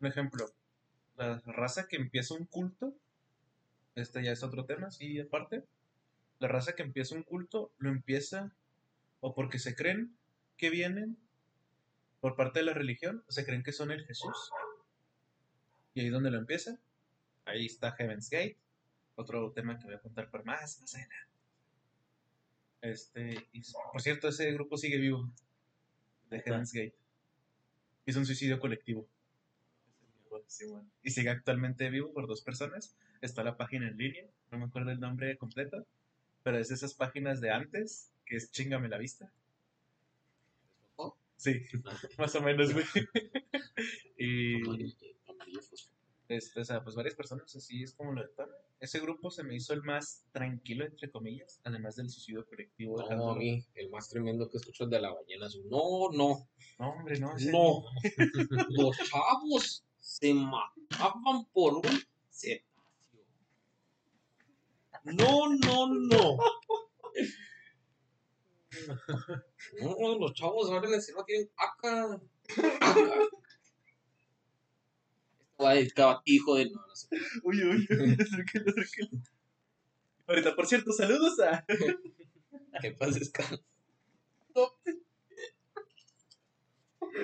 Un 0.00 0.06
ejemplo, 0.06 0.46
la 1.16 1.42
raza 1.46 1.88
que 1.88 1.96
empieza 1.96 2.34
un 2.34 2.46
culto. 2.46 2.94
Este 3.94 4.22
ya 4.22 4.32
es 4.32 4.42
otro 4.42 4.66
tema, 4.66 4.90
sí, 4.90 5.18
aparte. 5.18 5.64
La 6.38 6.48
raza 6.48 6.74
que 6.74 6.82
empieza 6.82 7.14
un 7.14 7.22
culto 7.22 7.72
lo 7.78 7.88
empieza 7.88 8.52
o 9.20 9.34
porque 9.34 9.58
se 9.58 9.74
creen 9.74 10.14
que 10.56 10.70
vienen 10.70 11.16
por 12.20 12.36
parte 12.36 12.60
de 12.60 12.66
la 12.66 12.74
religión, 12.74 13.24
se 13.28 13.44
creen 13.44 13.62
que 13.62 13.72
son 13.72 13.90
el 13.90 14.04
Jesús. 14.04 14.50
Y 15.94 16.00
ahí 16.00 16.06
es 16.06 16.12
donde 16.12 16.30
lo 16.30 16.38
empieza. 16.38 16.78
Ahí 17.44 17.66
está 17.66 17.92
Heaven's 17.92 18.28
Gate. 18.28 18.56
Otro 19.14 19.52
tema 19.52 19.78
que 19.78 19.86
voy 19.86 19.94
a 19.94 20.00
contar 20.00 20.30
por 20.30 20.44
más, 20.44 20.80
más 20.80 20.94
adelante. 20.94 21.16
Este, 22.82 23.48
y, 23.52 23.62
por 23.92 24.02
cierto, 24.02 24.28
ese 24.28 24.52
grupo 24.52 24.76
sigue 24.76 24.98
vivo. 24.98 25.30
De 26.30 26.40
Heaven's 26.40 26.72
Gate. 26.72 26.94
Hizo 28.04 28.18
un 28.18 28.26
suicidio 28.26 28.60
colectivo. 28.60 29.08
Sí, 30.46 30.66
bueno. 30.66 30.88
Y 31.02 31.10
sigue 31.10 31.30
actualmente 31.30 31.88
vivo 31.90 32.12
por 32.12 32.26
dos 32.26 32.42
personas. 32.42 32.94
Está 33.20 33.42
la 33.42 33.56
página 33.56 33.88
en 33.88 33.96
línea. 33.96 34.26
No 34.50 34.58
me 34.58 34.64
acuerdo 34.66 34.90
el 34.90 35.00
nombre 35.00 35.36
completo. 35.38 35.86
Pero 36.42 36.58
es 36.58 36.68
de 36.68 36.74
esas 36.74 36.94
páginas 36.94 37.40
de 37.40 37.50
antes, 37.50 38.12
que 38.24 38.36
es 38.36 38.50
chingame 38.52 38.88
la 38.88 38.98
vista. 38.98 39.32
Sí, 41.36 41.60
más 42.18 42.34
o 42.34 42.40
menos, 42.42 42.72
güey. 42.72 42.84
y 44.18 44.94
este, 46.28 46.60
o 46.60 46.64
sea, 46.64 46.82
pues 46.82 46.96
varias 46.96 47.14
personas 47.14 47.54
así 47.54 47.82
es 47.84 47.94
como 47.94 48.12
lo 48.12 48.22
de 48.22 48.28
Tana. 48.28 48.52
Ese 48.80 48.98
grupo 49.00 49.30
se 49.30 49.44
me 49.44 49.54
hizo 49.54 49.72
el 49.74 49.82
más 49.82 50.24
tranquilo, 50.32 50.84
entre 50.84 51.08
comillas, 51.10 51.60
además 51.64 51.96
del 51.96 52.10
suicidio 52.10 52.44
colectivo. 52.46 53.00
de 53.08 53.14
No, 53.16 53.30
a 53.30 53.36
mí, 53.36 53.64
el 53.74 53.90
más 53.90 54.08
tremendo 54.08 54.50
que 54.50 54.56
escucho 54.58 54.84
es 54.84 54.90
de 54.90 55.00
la 55.00 55.12
ballena 55.14 55.46
azul. 55.46 55.64
No, 55.68 56.10
no, 56.12 56.48
No, 56.78 56.90
hombre, 56.90 57.18
no. 57.20 57.36
ese- 57.36 57.52
no. 57.52 57.84
Los 58.70 58.96
chavos 59.08 59.84
se 60.00 60.34
mataban 60.34 61.44
por 61.52 61.74
un 61.76 61.82
cetáceo. 62.30 62.64
No, 65.04 65.48
no, 65.54 65.86
no. 65.94 66.38
No, 69.80 70.18
los 70.18 70.32
chavos 70.34 70.70
ahora 70.70 70.88
en 70.88 70.94
el 70.94 71.02
cielo 71.02 71.24
tienen 71.24 71.50
caca. 71.56 72.20
Ti, 76.24 76.34
hijo 76.34 76.56
de... 76.56 76.70
No, 76.70 76.86
no 76.86 76.94
sé. 76.94 77.08
Uy, 77.42 77.62
uy, 77.64 77.86
uy, 77.90 78.16
acércalo, 78.20 78.70
acércalo. 78.70 79.22
Ahorita, 80.26 80.54
por 80.54 80.66
cierto, 80.66 80.92
saludos 80.92 81.38
a. 81.40 81.64
Que 82.80 82.90
paz 82.92 83.14
descanse. 83.14 83.64
¿Por 84.52 84.72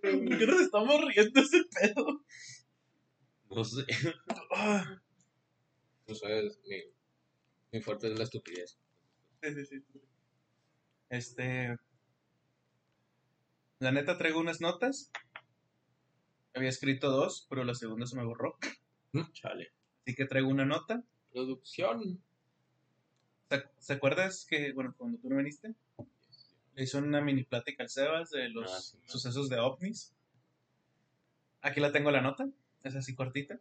qué 0.00 0.46
nos 0.46 0.60
estamos 0.60 1.00
riendo 1.06 1.40
ese 1.40 1.64
pedo? 1.64 2.24
No 3.50 3.64
sé. 3.64 3.84
Ah, 4.50 5.02
Tú 6.06 6.14
sabes, 6.14 6.58
mi, 6.66 6.76
mi 7.72 7.80
fuerte 7.82 8.10
es 8.10 8.18
la 8.18 8.24
estupidez. 8.24 8.78
sí, 9.42 9.66
sí, 9.66 9.80
sí. 9.80 10.00
Este. 11.12 11.76
La 13.80 13.92
neta 13.92 14.16
traigo 14.16 14.40
unas 14.40 14.62
notas. 14.62 15.10
Había 16.54 16.70
escrito 16.70 17.10
dos, 17.10 17.46
pero 17.50 17.64
la 17.64 17.74
segunda 17.74 18.06
se 18.06 18.16
me 18.16 18.24
borró. 18.24 18.56
Chale. 19.34 19.72
Así 20.00 20.14
que 20.14 20.24
traigo 20.24 20.48
una 20.48 20.64
nota. 20.64 21.02
Producción. 21.30 22.22
¿Se, 23.50 23.62
¿se 23.78 23.92
acuerdas 23.92 24.46
que, 24.48 24.72
bueno, 24.72 24.94
cuando 24.96 25.18
tú 25.18 25.28
no 25.28 25.36
viniste, 25.36 25.74
le 26.74 26.82
hizo 26.82 26.96
una 26.96 27.20
mini 27.20 27.44
plática 27.44 27.82
al 27.82 27.90
Sebas 27.90 28.30
de 28.30 28.48
los 28.48 28.72
Ah, 28.72 28.80
sí. 28.80 28.96
sucesos 29.04 29.50
de 29.50 29.58
ovnis? 29.60 30.14
Aquí 31.60 31.80
la 31.80 31.92
tengo 31.92 32.10
la 32.10 32.22
nota, 32.22 32.48
es 32.84 32.96
así 32.96 33.14
cortita. 33.14 33.58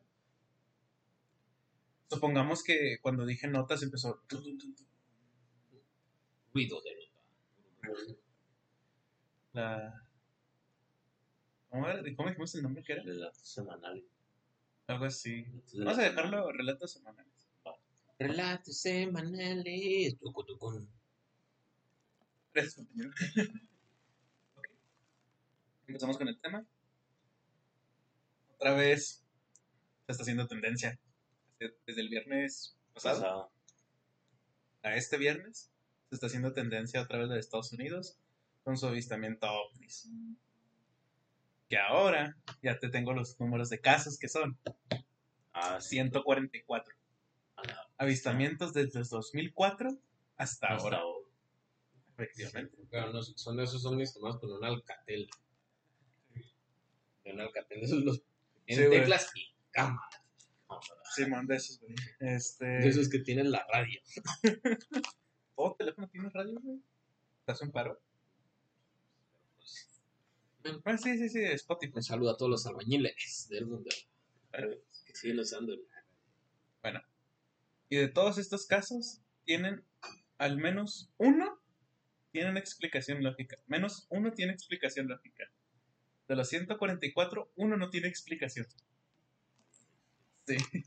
Supongamos 2.10 2.64
que 2.64 2.98
cuando 3.02 3.26
dije 3.26 3.48
notas 3.50 3.84
empezó. 3.84 4.22
Ruido 6.54 6.82
de 6.82 7.01
nota. 7.92 8.14
La. 9.54 10.08
¿Cómo, 11.70 11.88
era? 11.88 12.02
¿Cómo 12.16 12.30
dijimos 12.30 12.56
el 12.56 12.64
nombre 12.64 12.84
que 12.84 12.94
era? 12.94 13.04
Relatos 13.04 13.48
semanales. 13.48 14.04
Algo 14.88 15.06
así. 15.06 15.46
Vamos 15.74 16.00
a 16.00 16.04
dejarlo 16.04 16.52
relatos 16.52 16.92
semanales. 16.92 17.32
Relatos 18.20 18.78
semanales. 18.78 20.18
Tucu, 20.20 20.44
tucun. 20.46 20.88
Gracias, 22.54 22.76
compañero. 22.76 23.12
Ok. 24.56 24.68
Empezamos 25.88 26.18
con 26.18 26.28
el 26.28 26.40
tema. 26.40 26.66
Otra 28.56 28.74
vez 28.74 29.24
se 30.06 30.12
está 30.12 30.24
haciendo 30.24 30.48
tendencia. 30.48 31.00
Desde 31.60 32.02
el 32.02 32.10
viernes 32.10 32.76
pasado 32.94 33.22
Pasado. 33.22 33.52
a 34.84 34.96
este 34.96 35.18
viernes 35.18 35.72
está 36.16 36.28
haciendo 36.28 36.54
tendencia 36.54 37.02
otra 37.02 37.20
vez 37.20 37.30
de 37.30 37.40
Estados 37.40 37.72
Unidos 37.74 38.18
con 38.64 38.78
su 38.78 38.88
avistamiento 38.88 39.48
ovnis. 39.52 40.10
Que 41.70 41.78
ahora 41.78 42.38
ya 42.62 42.78
te 42.80 42.90
tengo 42.90 43.14
los 43.14 43.40
números 43.40 43.70
de 43.70 43.80
casos 43.80 44.18
que 44.20 44.28
son 44.28 44.58
Ah, 45.54 45.80
sí. 45.82 45.90
144 45.96 46.94
A 47.58 47.68
la- 47.68 47.90
avistamientos 47.98 48.74
desde 48.74 49.00
el 49.00 49.06
2004 49.08 49.90
hasta 50.38 50.68
hasta 50.68 50.68
ahora. 50.86 50.98
ahora. 51.00 51.28
Efectivamente. 52.18 52.78
Pero 52.90 53.12
no, 53.14 53.22
son 53.24 53.60
esos 53.60 53.86
ovnis 53.86 54.14
tomados 54.14 54.40
con 54.40 54.52
un 54.52 54.64
alcatel. 54.64 55.30
Un 57.26 57.40
alcatel, 57.40 57.84
esos 57.84 58.04
los 58.04 58.22
tienen 58.66 58.84
Sí, 58.86 58.88
güey. 58.88 59.00
teclas 59.02 59.32
y 59.36 59.54
cámara. 59.72 60.10
Simón, 61.16 61.46
de 61.48 61.56
esos, 61.58 61.80
güey. 61.80 61.94
Este. 62.20 62.66
De 62.66 62.88
esos 62.88 63.10
que 63.10 63.20
tienen 63.20 63.52
la 63.52 63.66
radio. 63.72 64.00
¿Oh, 65.56 65.76
teléfono 65.76 66.08
tiene 66.10 66.30
radio, 66.30 66.60
güey? 66.62 66.82
¿Estás 67.40 67.62
en 67.62 67.72
paro? 67.72 68.00
Ah, 70.86 70.98
sí, 70.98 71.18
sí, 71.18 71.30
sí, 71.30 71.44
Spotify. 71.44 71.94
Un 71.96 72.04
saludo 72.04 72.32
a 72.32 72.38
todos 72.38 72.52
los 72.52 72.66
albañiles 72.66 73.48
del 73.50 73.66
mundo 73.66 73.90
Claro. 74.52 74.70
que 75.06 75.16
siguen 75.16 75.40
usando 75.40 75.74
el 75.74 75.82
Y 77.90 77.98
de 77.98 78.08
todos 78.08 78.38
estos 78.38 78.66
casos, 78.68 79.20
tienen 79.44 79.84
al 80.38 80.58
menos 80.58 81.10
uno, 81.18 81.60
tienen 82.32 82.58
explicación 82.58 83.24
lógica. 83.24 83.58
Menos 83.68 84.08
uno 84.10 84.32
tiene 84.32 84.54
explicación 84.54 85.08
lógica. 85.08 85.52
De 86.28 86.36
los 86.36 86.48
144, 86.48 87.52
uno 87.56 87.76
no 87.76 87.90
tiene 87.90 88.08
explicación. 88.08 88.66
Sí. 90.48 90.58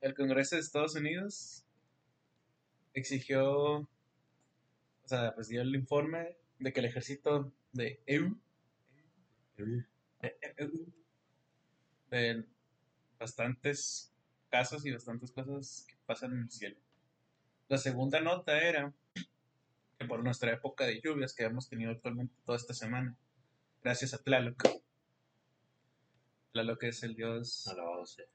El 0.00 0.14
Congreso 0.14 0.56
de 0.56 0.62
Estados 0.62 0.94
Unidos 0.94 1.64
exigió, 2.94 3.76
o 3.78 3.88
sea, 5.04 5.34
pues 5.34 5.48
dio 5.48 5.62
el 5.62 5.74
informe 5.74 6.36
de 6.58 6.72
que 6.72 6.80
el 6.80 6.86
ejército 6.86 7.52
de 7.72 8.02
EU, 8.06 8.36
EU, 9.56 10.92
de 12.10 12.44
bastantes 13.18 14.12
casos 14.48 14.84
y 14.84 14.92
bastantes 14.92 15.30
cosas 15.30 15.84
que 15.88 15.94
pasan 16.06 16.32
en 16.32 16.42
el 16.42 16.50
cielo. 16.50 16.76
La 17.68 17.78
segunda 17.78 18.20
nota 18.20 18.60
era 18.60 18.92
que 19.98 20.04
por 20.06 20.24
nuestra 20.24 20.52
época 20.52 20.86
de 20.86 21.00
lluvias 21.00 21.34
que 21.34 21.44
hemos 21.44 21.68
tenido 21.68 21.92
actualmente 21.92 22.34
toda 22.44 22.58
esta 22.58 22.74
semana, 22.74 23.16
gracias 23.82 24.14
a 24.14 24.18
Tlaloc. 24.18 24.66
Tlaloc 26.52 26.82
es 26.82 27.02
el 27.02 27.14
dios. 27.14 27.68
Alabado 27.68 28.06
sea. 28.06 28.26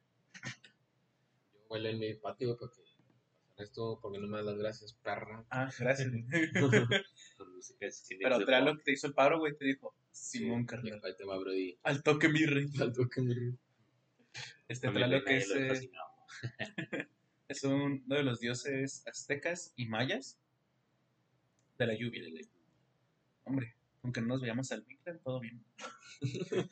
Yo 1.54 1.60
huele 1.70 1.92
en 1.92 2.00
mi 2.00 2.14
patio 2.14 2.58
porque 2.58 2.85
esto, 3.58 4.00
porque 4.02 4.20
no 4.20 4.28
me 4.28 4.38
das 4.38 4.46
las 4.46 4.58
gracias, 4.58 4.94
perra. 4.94 5.46
Ah, 5.50 5.70
gracias. 5.80 6.12
Pero 8.20 8.40
de 8.40 8.46
Tlaloc 8.46 8.84
te 8.84 8.92
hizo 8.92 9.08
el 9.08 9.14
paro, 9.14 9.40
güey, 9.40 9.56
te 9.56 9.66
dijo, 9.66 9.96
Simón 10.12 10.62
Sí, 10.62 10.68
carnal, 10.68 11.02
Ahí 11.04 11.16
te 11.18 11.26
va, 11.26 11.38
Brody. 11.38 11.78
al 11.84 12.04
toque 12.04 12.30
mi 12.30 12.46
rey. 12.46 12.68
Que. 12.72 13.54
Este 14.68 14.90
mi 14.90 14.96
Tlaloc 14.96 15.26
reina 15.26 15.42
es, 15.42 15.52
eh, 15.52 15.92
es 17.48 17.64
uno 17.64 18.02
de 18.08 18.24
los 18.24 18.40
dioses 18.40 19.04
aztecas 19.08 19.74
y 19.76 19.86
mayas 19.86 20.38
de 21.78 21.88
la 21.88 21.94
lluvia. 21.96 22.24
Hombre, 23.44 23.76
aunque 24.04 24.22
no 24.22 24.28
nos 24.28 24.42
veamos 24.42 24.72
al 24.72 24.86
Mictlan, 24.86 25.20
todo 25.20 25.40
bien. 25.40 25.64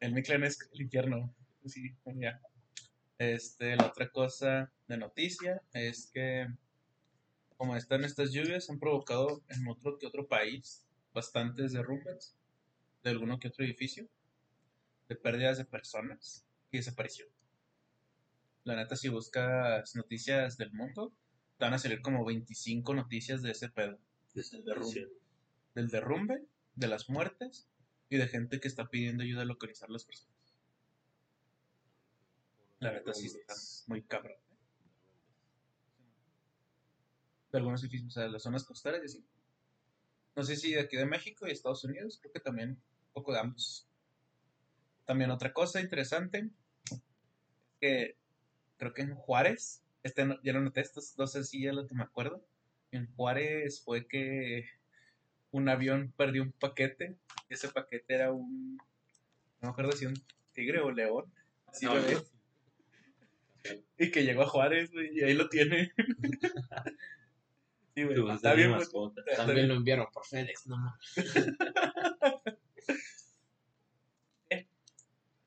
el 0.00 0.12
Mictlan 0.12 0.44
es 0.44 0.58
el 0.72 0.82
infierno. 0.82 1.34
Sí, 1.64 1.94
ya. 2.14 2.40
Este, 3.18 3.76
la 3.76 3.86
otra 3.86 4.10
cosa 4.10 4.70
de 4.88 4.98
noticia 4.98 5.62
es 5.72 6.10
que, 6.12 6.48
como 7.56 7.76
están 7.76 8.04
estas 8.04 8.32
lluvias, 8.32 8.68
han 8.68 8.78
provocado 8.78 9.42
en 9.48 9.66
otro 9.68 9.98
que 9.98 10.06
otro 10.06 10.26
país 10.26 10.84
bastantes 11.14 11.72
derrumbes 11.72 12.36
de 13.02 13.10
alguno 13.10 13.38
que 13.38 13.48
otro 13.48 13.64
edificio, 13.64 14.06
de 15.08 15.16
pérdidas 15.16 15.56
de 15.56 15.64
personas 15.64 16.44
y 16.70 16.76
desaparición. 16.76 17.28
La 18.64 18.76
neta, 18.76 18.96
si 18.96 19.08
buscas 19.08 19.94
noticias 19.94 20.58
del 20.58 20.72
mundo, 20.72 21.12
te 21.56 21.64
van 21.64 21.74
a 21.74 21.78
salir 21.78 22.02
como 22.02 22.24
25 22.24 22.94
noticias 22.94 23.40
de 23.40 23.52
ese 23.52 23.70
pedo 23.70 23.98
Desaparición. 24.34 25.08
del 25.74 25.88
derrumbe, 25.88 26.44
de 26.74 26.88
las 26.88 27.08
muertes 27.08 27.66
y 28.10 28.16
de 28.16 28.28
gente 28.28 28.60
que 28.60 28.68
está 28.68 28.88
pidiendo 28.88 29.22
ayuda 29.22 29.42
a 29.42 29.46
localizar 29.46 29.88
las 29.88 30.04
personas. 30.04 30.35
La 32.80 32.92
neta 32.92 33.12
sí 33.14 33.26
está 33.26 33.54
muy 33.86 34.02
cabrón. 34.02 34.32
¿eh? 34.32 34.56
De 37.52 37.58
algunos 37.58 37.82
edificios, 37.82 38.08
o 38.16 38.20
sea, 38.20 38.28
las 38.28 38.42
zonas 38.42 38.64
costeras 38.64 39.00
y 39.02 39.06
así. 39.06 39.24
No 40.34 40.42
sé 40.42 40.56
si 40.56 40.72
de 40.72 40.80
aquí 40.80 40.96
de 40.96 41.06
México 41.06 41.46
y 41.46 41.52
Estados 41.52 41.84
Unidos, 41.84 42.18
creo 42.20 42.32
que 42.32 42.40
también 42.40 42.70
un 42.70 43.12
poco 43.14 43.32
de 43.32 43.38
ambos. 43.38 43.88
También 45.06 45.30
otra 45.30 45.52
cosa 45.52 45.80
interesante, 45.80 46.50
que 47.80 48.16
creo 48.76 48.92
que 48.92 49.02
en 49.02 49.14
Juárez, 49.14 49.82
este 50.02 50.26
no- 50.26 50.40
ya 50.42 50.52
lo 50.52 50.60
noté, 50.60 50.80
estos 50.80 51.14
dos 51.16 51.34
ya 51.52 51.72
lo 51.72 51.86
que 51.86 51.94
me 51.94 52.02
acuerdo. 52.02 52.44
En 52.90 53.06
Juárez 53.14 53.80
fue 53.82 54.06
que 54.06 54.66
un 55.52 55.68
avión 55.68 56.12
perdió 56.16 56.42
un 56.42 56.52
paquete. 56.52 57.16
y 57.48 57.54
Ese 57.54 57.68
paquete 57.68 58.14
era 58.14 58.32
un. 58.32 58.76
No 58.76 59.68
me 59.68 59.68
acuerdo 59.68 59.92
si 59.92 60.04
un 60.06 60.14
tigre 60.52 60.80
o 60.80 60.90
león. 60.90 61.32
Así 61.66 61.86
No, 61.86 61.94
lo 61.94 62.02
ves. 62.02 62.32
Y 63.98 64.10
que 64.10 64.24
llegó 64.24 64.42
a 64.42 64.46
Juárez, 64.48 64.92
güey, 64.92 65.18
y 65.18 65.22
ahí 65.22 65.34
lo 65.34 65.48
tiene. 65.48 65.92
sí, 67.94 68.04
güey. 68.04 68.34
Está 68.34 68.54
bien. 68.54 68.72
Está 68.74 68.98
También 69.36 69.56
bien. 69.56 69.68
lo 69.68 69.74
enviaron 69.74 70.06
por 70.12 70.26
FedEx, 70.26 70.66
no 70.66 70.76
mames. 70.76 71.14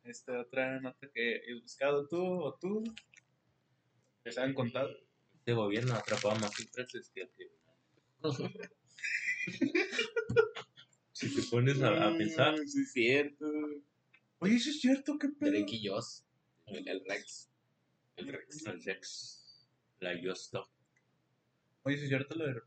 Este, 0.03 0.31
otra 0.35 0.79
nota 0.81 1.07
que 1.13 1.35
he 1.35 1.53
buscado 1.61 2.07
tú 2.07 2.17
o 2.19 2.55
tú. 2.55 2.83
Se 4.25 4.41
han 4.41 4.55
contado. 4.55 4.89
Este 5.35 5.53
gobierno 5.53 5.93
ha 5.93 5.99
atrapado 5.99 6.35
más 6.39 6.59
empresas 6.59 7.11
que 7.13 7.21
el. 7.21 7.29
Si 11.11 11.35
te 11.35 11.41
pones 11.43 11.79
a, 11.81 12.07
a 12.07 12.17
pensar, 12.17 12.55
Sí, 12.65 12.81
es 12.81 12.91
cierto. 12.91 13.45
Oye, 14.39 14.55
eso 14.55 14.69
es 14.71 14.81
cierto, 14.81 15.17
qué 15.19 15.29
pedo. 15.29 15.51
Drake 15.51 15.75
y 15.75 15.87
Joss. 15.87 16.25
El, 16.65 16.87
el 16.87 17.03
Rex. 17.07 17.49
El 18.19 18.27
Rex. 18.27 18.65
el 18.65 18.81
sex, 18.81 19.67
la 19.99 20.13
Yosto, 20.21 20.69
Oye, 21.83 21.95
es 21.95 22.07
cierto 22.09 22.35
lo 22.35 22.45
de. 22.45 22.61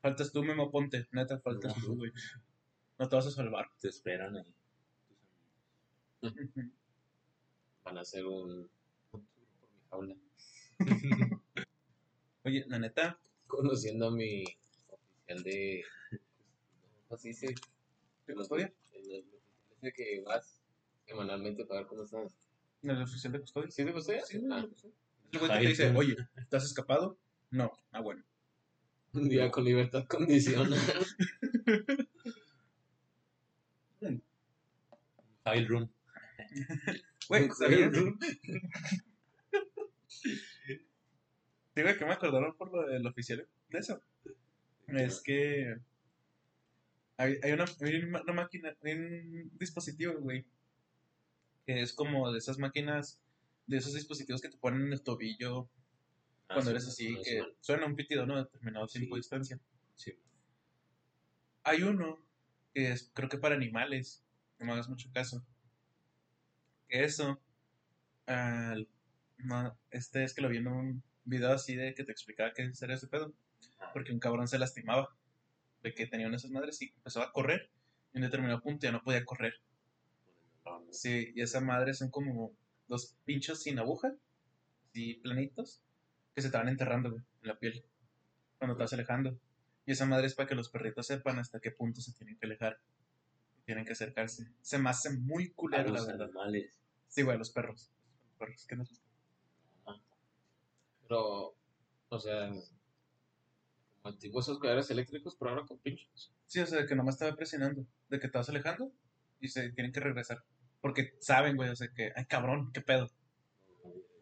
Faltas 0.00 0.32
tú, 0.32 0.42
Memo 0.42 0.70
Ponte. 0.70 1.06
Neta, 1.12 1.38
faltas 1.40 1.76
No. 1.76 1.84
tú, 1.84 1.96
güey. 1.96 2.10
No 2.98 3.08
te 3.08 3.16
vas 3.16 3.26
a 3.26 3.30
salvar. 3.30 3.70
te 3.80 3.88
esperan 3.88 4.36
ahí. 4.36 4.54
Van 7.84 7.98
a 7.98 8.00
hacer 8.00 8.24
un, 8.26 8.68
un 9.12 9.26
tour 9.26 9.46
por 9.60 9.70
mi 9.70 9.80
jaula. 9.90 10.16
Oye, 12.44 12.64
la 12.68 12.78
neta, 12.78 13.18
Conociendo 13.46 14.08
a 14.08 14.10
mi 14.10 14.42
oficial 14.88 15.42
de. 15.44 15.84
¿Cómo 17.08 17.18
se 17.18 17.28
dice? 17.28 17.54
¿de 18.26 18.34
custodia? 18.34 18.72
El, 18.92 19.24
oficial 19.70 19.92
que 19.94 20.22
vas 20.24 20.62
semanalmente 21.06 21.64
para 21.66 21.80
ver 21.80 21.88
cómo 21.88 22.02
estás. 22.04 22.32
¿El 22.82 23.02
oficial 23.02 23.32
de 23.32 23.40
custodia? 23.40 23.70
¿Sí 23.70 23.84
de 23.84 23.92
custodia? 23.92 24.22
Sí, 24.24 24.40
Ah, 24.50 24.60
de 24.62 24.68
custodia. 24.68 24.94
Es 25.32 25.32
el 25.32 25.38
güey 25.40 25.50
que 25.50 25.58
te 25.58 25.68
dice, 25.68 25.90
oye, 25.96 26.16
¿te 26.48 26.56
has 26.56 26.64
escapado? 26.64 27.18
No. 27.50 27.72
Ah, 27.90 28.00
bueno. 28.00 28.22
un 29.12 29.28
día 29.28 29.50
con 29.50 29.64
libertad 29.64 30.04
condicional. 30.06 30.74
File 35.44 35.68
room. 35.68 35.90
Güey, 37.28 37.48
¿sabías? 37.50 37.92
Sí, 40.06 41.82
güey, 41.82 41.98
que 41.98 42.04
me 42.04 42.12
acordaron 42.12 42.56
por 42.56 42.72
lo 42.72 42.86
del 42.86 43.06
oficial 43.06 43.46
de 43.70 43.78
eso. 43.78 44.00
Es 44.88 45.20
que 45.22 45.76
hay, 47.16 47.38
hay 47.42 47.52
una, 47.52 47.64
hay 47.80 47.96
una 48.04 48.32
máquina, 48.32 48.76
hay 48.82 48.92
un 48.92 49.50
dispositivo, 49.58 50.14
güey, 50.20 50.44
que 51.66 51.80
es 51.82 51.92
como 51.92 52.30
de 52.32 52.38
esas 52.38 52.58
máquinas, 52.58 53.20
de 53.66 53.76
esos 53.78 53.94
dispositivos 53.94 54.40
que 54.40 54.48
te 54.48 54.56
ponen 54.58 54.82
en 54.86 54.92
el 54.92 55.02
tobillo 55.02 55.68
Ah, 56.48 56.54
cuando 56.54 56.70
sí, 56.70 56.70
eres 56.70 56.86
así, 56.88 57.10
no 57.10 57.22
que 57.22 57.56
suena 57.60 57.86
un 57.86 57.96
pitido, 57.96 58.24
¿no? 58.24 58.36
Determinado 58.36 58.86
tiempo 58.86 59.16
de 59.16 59.20
distancia. 59.20 59.58
sí. 59.96 60.12
Hay 61.64 61.82
uno 61.82 62.24
que 62.72 62.92
es, 62.92 63.10
creo 63.12 63.28
que 63.28 63.38
para 63.38 63.56
animales, 63.56 64.24
no 64.60 64.66
me 64.66 64.72
hagas 64.72 64.88
mucho 64.88 65.10
caso. 65.12 65.44
Que 66.88 67.02
eso, 67.02 67.40
al- 68.26 68.88
no, 69.38 69.76
este 69.90 70.22
es 70.22 70.32
que 70.34 70.42
lo 70.42 70.48
vi 70.48 70.58
en 70.58 70.68
un 70.68 71.02
video 71.24 71.50
así 71.50 71.74
de 71.74 71.94
que 71.94 72.04
te 72.04 72.12
explicaba 72.12 72.52
qué 72.54 72.70
era 72.80 72.94
ese 72.94 73.08
pedo. 73.08 73.34
Ah. 73.80 73.90
Porque 73.92 74.12
un 74.12 74.20
cabrón 74.20 74.46
se 74.46 74.60
lastimaba 74.60 75.08
de 75.82 75.92
que 75.92 76.06
tenían 76.06 76.32
esas 76.34 76.52
madres 76.52 76.80
y 76.82 76.90
empezó 76.96 77.22
a 77.22 77.32
correr. 77.32 77.68
Y 78.12 78.18
en 78.18 78.22
determinado 78.22 78.60
punto 78.62 78.86
ya 78.86 78.92
no 78.92 79.02
podía 79.02 79.24
correr. 79.24 79.54
Sí, 80.90 81.32
y 81.34 81.42
esa 81.42 81.60
madre 81.60 81.94
son 81.94 82.10
como 82.10 82.52
dos 82.88 83.16
pinchos 83.24 83.62
sin 83.62 83.78
aguja, 83.78 84.14
así 84.88 85.14
planitos, 85.14 85.82
que 86.34 86.42
se 86.42 86.50
te 86.50 86.56
van 86.56 86.68
enterrando 86.68 87.10
güey, 87.10 87.22
en 87.42 87.48
la 87.48 87.58
piel 87.58 87.84
cuando 88.58 88.76
te 88.76 88.82
vas 88.82 88.92
alejando. 88.92 89.38
Y 89.84 89.92
esa 89.92 90.06
madre 90.06 90.26
es 90.26 90.34
para 90.34 90.48
que 90.48 90.54
los 90.54 90.68
perritos 90.68 91.06
sepan 91.06 91.38
hasta 91.38 91.60
qué 91.60 91.70
punto 91.70 92.00
se 92.00 92.12
tienen 92.12 92.36
que 92.38 92.46
alejar. 92.46 92.80
Y 93.58 93.62
tienen 93.62 93.84
que 93.84 93.92
acercarse. 93.92 94.50
Se 94.60 94.78
me 94.78 94.90
hace 94.90 95.10
muy 95.10 95.46
A 95.46 95.54
culero, 95.54 95.84
la 95.84 95.98
los 95.98 96.06
verdad. 96.06 96.24
animales. 96.26 96.76
Sí, 97.08 97.22
güey, 97.22 97.38
los 97.38 97.50
perros. 97.50 97.92
Los 98.24 98.32
perros, 98.38 98.66
¿qué 98.66 98.76
no? 98.76 98.84
Pero, 101.02 101.54
o 102.08 102.18
sea, 102.18 102.48
como 102.48 102.64
antiguos 104.14 104.46
esos 104.46 104.58
colladores 104.58 104.90
eléctricos, 104.90 105.36
pero 105.36 105.52
ahora 105.52 105.66
con 105.66 105.78
pinchos. 105.78 106.32
Sí, 106.46 106.60
o 106.60 106.66
sea, 106.66 106.80
de 106.80 106.86
que 106.86 106.96
nomás 106.96 107.16
te 107.18 107.24
va 107.30 107.36
presionando, 107.36 107.86
de 108.08 108.18
que 108.18 108.28
te 108.28 108.38
vas 108.38 108.48
alejando 108.48 108.90
y 109.40 109.48
se 109.48 109.70
tienen 109.70 109.92
que 109.92 110.00
regresar. 110.00 110.42
Porque 110.80 111.14
saben, 111.20 111.56
güey, 111.56 111.70
o 111.70 111.76
sea, 111.76 111.88
que, 111.88 112.12
ay, 112.14 112.26
cabrón, 112.26 112.70
qué 112.72 112.80
pedo. 112.80 113.10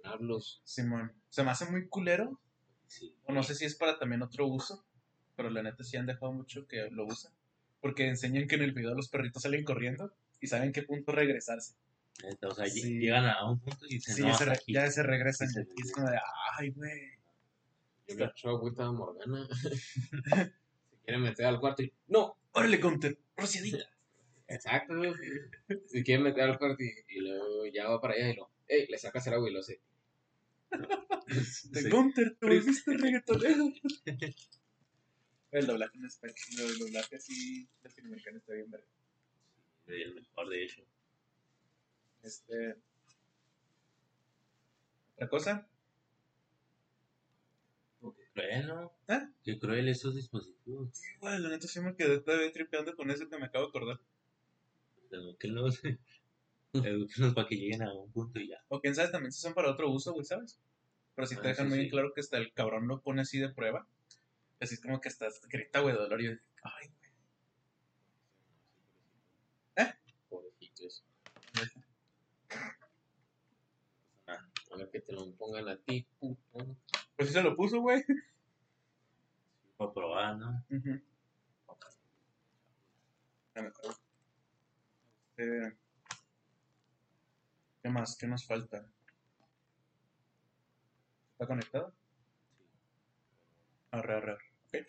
Hablos. 0.05 0.61
Simón, 0.65 1.13
se 1.29 1.43
me 1.43 1.51
hace 1.51 1.67
muy 1.71 1.89
culero. 1.89 2.41
Sí. 2.87 3.15
O 3.25 3.33
no 3.33 3.43
sé 3.43 3.55
si 3.55 3.65
es 3.65 3.75
para 3.75 3.99
también 3.99 4.23
otro 4.23 4.47
uso, 4.47 4.85
pero 5.37 5.51
la 5.51 5.63
neta 5.63 5.83
sí 5.83 5.97
han 5.97 6.07
dejado 6.07 6.33
mucho 6.33 6.67
que 6.67 6.89
lo 6.91 7.07
usan. 7.07 7.33
Porque 7.81 8.09
enseñan 8.09 8.47
que 8.47 8.55
en 8.57 8.63
el 8.63 8.73
video 8.73 8.95
los 8.95 9.09
perritos 9.09 9.43
salen 9.43 9.65
corriendo 9.65 10.13
y 10.41 10.47
saben 10.47 10.73
qué 10.73 10.83
punto 10.83 11.13
regresarse. 11.13 11.75
O 12.43 12.55
sea, 12.55 12.67
Sí. 12.67 12.99
llegan 12.99 13.27
a 13.27 13.51
un 13.51 13.59
punto 13.59 13.87
y 13.87 13.95
dicen, 13.95 14.15
Sí, 14.15 14.23
no, 14.23 14.29
ya, 14.29 14.35
se, 14.35 14.45
re- 14.45 14.61
ya 14.69 14.91
se 14.91 15.03
regresan. 15.03 15.49
Sí, 15.49 15.55
se 15.55 15.61
y 15.77 15.83
es 15.83 15.93
como 15.93 16.09
de, 16.11 16.19
ay, 16.59 16.71
güey. 16.71 17.01
Yo 18.07 18.15
le 18.17 18.25
echo 18.27 18.51
agüita 18.51 18.85
a 18.85 18.93
Morgana. 18.93 19.49
se 20.11 20.53
quiere 21.05 21.19
meter 21.19 21.47
al 21.47 21.59
cuarto 21.59 21.83
y. 21.83 21.93
¡No! 22.09 22.37
Órale, 22.53 22.77
Gunter, 22.77 23.19
rociadita. 23.37 23.85
Exacto. 24.49 24.95
Si 25.87 26.03
quieren 26.05 26.25
meter 26.25 26.43
al 26.45 26.59
cuarto 26.59 26.83
y, 26.83 26.93
y 27.09 27.21
luego 27.21 27.67
ya 27.67 27.89
va 27.89 28.01
para 28.01 28.15
allá 28.15 28.31
y 28.31 28.37
lo, 28.37 28.51
ey, 28.69 28.87
le 28.89 28.99
sacas 28.99 29.27
el 29.27 29.35
agua 29.35 29.51
y 29.51 29.53
lo 29.55 29.63
sé. 29.63 29.81
De 31.71 31.83
Sí. 31.83 31.89
Gunter, 31.89 32.37
te 32.39 32.47
volviste 32.47 32.97
reggaetonero. 32.97 33.73
El 35.53 35.67
doblaje 35.67 35.97
en 35.99 36.05
español, 36.07 36.37
el 36.59 36.79
doblaje 36.79 37.17
así 37.17 37.69
latinoamericano 37.83 38.39
está 38.39 38.55
bien 38.55 38.71
verga. 38.71 38.87
El 39.87 40.15
mejor, 40.17 40.49
de 40.49 40.65
hecho. 40.65 40.83
Este. 42.23 42.77
¿Otra 45.15 45.29
cosa? 45.29 45.69
Qué 48.01 48.29
cruel, 48.33 48.67
¿no? 48.67 48.93
¿Ah? 49.09 49.31
Qué 49.45 49.59
cruel 49.59 49.89
esos 49.89 50.17
dispositivos. 50.17 50.89
Sí, 50.93 51.07
güey, 51.21 51.39
la 51.39 51.51
neta 51.51 51.69
sí 51.69 51.81
me 51.81 51.95
quedé 51.95 52.19
todavía 52.21 52.51
tripeando 52.53 52.97
con 52.97 53.11
eso 53.11 53.29
que 53.29 53.39
me 53.39 53.47
acabo 53.47 53.67
de 53.67 53.69
acordar. 53.69 54.01
Edúquenlos. 55.15 55.81
Edúquenlos 56.73 57.35
para 57.35 57.47
que 57.49 57.57
lleguen 57.57 57.83
a 57.83 57.93
un 57.93 58.11
punto 58.11 58.39
y 58.41 58.49
ya. 58.49 58.63
O 58.69 58.81
quién 58.81 58.95
sabe, 58.95 59.11
también 59.11 59.33
se 59.33 59.41
son 59.41 59.55
para 59.55 59.71
otro 59.71 59.91
uso, 59.91 60.13
güey, 60.13 60.25
¿sabes? 60.25 60.59
Pero 61.15 61.27
si 61.27 61.37
te 61.37 61.43
Ah, 61.43 61.49
dejan 61.49 61.69
sí, 61.71 61.75
muy 61.77 61.85
sí. 61.85 61.91
claro 61.91 62.13
que 62.13 62.21
hasta 62.21 62.37
el 62.39 62.53
cabrón 62.53 62.89
lo 62.89 63.01
pone 63.01 63.23
así 63.23 63.39
de 63.39 63.49
prueba. 63.49 63.87
Así 64.61 64.75
es 64.75 64.81
como 64.81 65.01
que 65.01 65.09
estás 65.09 65.41
grita, 65.49 65.81
güey, 65.81 65.95
dolor 65.95 66.21
y 66.21 66.25
yo, 66.27 66.31
ay, 66.63 66.91
Pobrecitos. 70.29 71.05
güey. 71.55 71.69
A 74.73 74.77
ver 74.77 74.91
que 74.91 75.01
te 75.01 75.13
lo 75.13 75.31
pongan 75.37 75.69
a 75.69 75.77
ti, 75.77 76.05
puto. 76.19 76.77
Pues 77.17 77.29
sí 77.29 77.35
se 77.35 77.43
lo 77.43 77.55
puso, 77.55 77.81
güey. 77.81 78.03
Para 79.77 79.93
probar, 79.93 80.37
¿no? 80.37 80.65
Me 80.69 81.01
acuerdo. 83.61 84.04
Este, 85.37 85.77
¿Qué 87.83 87.91
más? 87.91 88.17
¿Qué 88.17 88.29
nos 88.29 88.47
falta? 88.47 88.87
¿Está 91.33 91.47
conectado? 91.47 91.93
Arre, 93.91 94.15
arre, 94.15 94.33
arre. 94.33 94.45
Ok. 94.69 94.87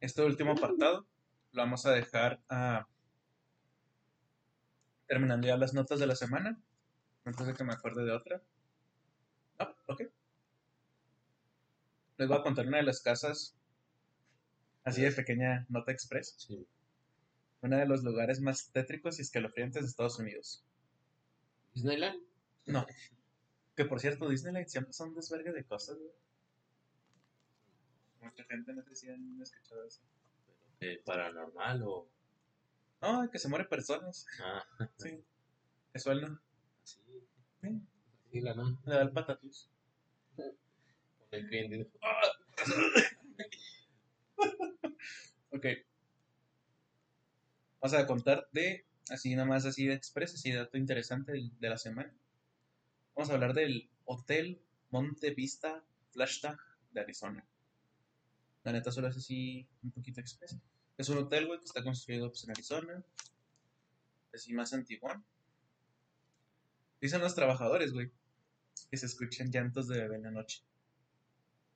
Este 0.00 0.22
último 0.22 0.52
apartado 0.52 1.06
lo 1.52 1.62
vamos 1.62 1.86
a 1.86 1.92
dejar 1.92 2.40
a... 2.48 2.88
terminando 5.06 5.46
ya 5.46 5.56
las 5.56 5.74
notas 5.74 6.00
de 6.00 6.06
la 6.08 6.16
semana. 6.16 6.60
Antes 7.24 7.46
de 7.46 7.54
que 7.54 7.64
me 7.64 7.74
acuerde 7.74 8.04
de 8.04 8.12
otra. 8.12 8.42
Ah, 9.60 9.74
ok. 9.86 10.02
Les 12.16 12.28
voy 12.28 12.36
a 12.36 12.42
contar 12.42 12.66
una 12.66 12.78
de 12.78 12.82
las 12.82 13.00
casas 13.00 13.56
así 14.82 15.02
de 15.02 15.12
pequeña 15.12 15.66
nota 15.68 15.92
express. 15.92 16.34
Sí. 16.36 16.66
Uno 17.60 17.76
de 17.76 17.86
los 17.86 18.02
lugares 18.04 18.40
más 18.40 18.70
tétricos 18.70 19.18
y 19.18 19.22
escalofriantes 19.22 19.82
de 19.82 19.88
Estados 19.88 20.18
Unidos. 20.18 20.64
Disneyland. 21.74 22.20
No. 22.66 22.86
Que 23.76 23.84
por 23.84 24.00
cierto, 24.00 24.28
Disneyland 24.28 24.66
siempre 24.66 24.92
son 24.92 25.14
desvergue 25.14 25.52
de 25.52 25.62
cosas, 25.62 25.96
güey. 25.96 26.10
Mucha 28.20 28.42
gente 28.42 28.72
no 28.72 28.82
sé 28.82 28.96
si 28.96 29.08
han 29.08 29.40
escuchado 29.40 29.84
eso. 29.86 30.00
Eh, 30.80 31.00
paranormal 31.04 31.82
o. 31.84 32.08
No, 33.00 33.30
que 33.30 33.38
se 33.38 33.48
mueren 33.48 33.68
personas. 33.68 34.26
Ah, 34.42 34.64
Sí. 34.96 35.22
Casual, 35.92 36.22
¿no? 36.22 36.40
sí. 36.82 37.00
Sí. 37.62 37.80
Sí, 38.32 38.40
la 38.40 38.54
no. 38.54 38.80
Le 38.84 38.94
da 38.94 39.02
el 39.02 39.12
patatús. 39.12 39.70
Con 40.34 40.46
el 41.30 41.46
cliente. 41.48 41.90
Ok. 45.50 45.66
Vamos 47.80 47.96
a 47.96 48.06
contar 48.06 48.48
de, 48.52 48.86
así 49.08 49.34
nada 49.36 49.46
más 49.46 49.64
así 49.64 49.86
de 49.86 49.94
express, 49.94 50.34
así 50.34 50.52
dato 50.52 50.76
interesante 50.76 51.32
de, 51.32 51.68
la 51.68 51.78
semana. 51.78 52.12
Vamos 53.14 53.30
a 53.30 53.34
hablar 53.34 53.54
del 53.54 53.88
Hotel 54.04 54.60
Monte 54.90 55.32
Vista 55.32 55.84
Flagstaff 56.10 56.58
de 56.92 57.00
Arizona. 57.00 57.46
La 58.64 58.72
neta 58.72 58.90
solo 58.90 59.08
es 59.08 59.16
así 59.16 59.68
un 59.84 59.92
poquito 59.92 60.20
express. 60.20 60.56
Es 60.96 61.08
un 61.08 61.18
hotel, 61.18 61.46
güey, 61.46 61.60
que 61.60 61.66
está 61.66 61.84
construido 61.84 62.28
pues, 62.28 62.42
en 62.44 62.50
Arizona. 62.50 63.04
Así 64.34 64.52
más 64.52 64.72
antiguo. 64.72 65.10
Dicen 67.00 67.20
los 67.20 67.36
trabajadores, 67.36 67.92
güey, 67.92 68.10
que 68.90 68.96
se 68.96 69.06
escuchan 69.06 69.52
llantos 69.52 69.86
de 69.86 70.00
bebé 70.00 70.16
en 70.16 70.24
la 70.24 70.30
noche. 70.32 70.64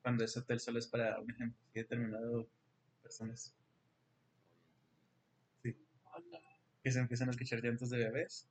Cuando 0.02 0.24
ese 0.24 0.40
hotel 0.40 0.58
solo 0.58 0.80
es 0.80 0.88
para 0.88 1.20
un 1.20 1.30
ejemplo 1.30 1.60
determinado 1.72 2.48
personas. 3.02 3.54
Que 6.82 6.90
se 6.90 6.98
empiezan 6.98 7.28
a 7.28 7.32
escuchar 7.32 7.62
llantos 7.62 7.90
de 7.90 7.98
bebés. 7.98 8.48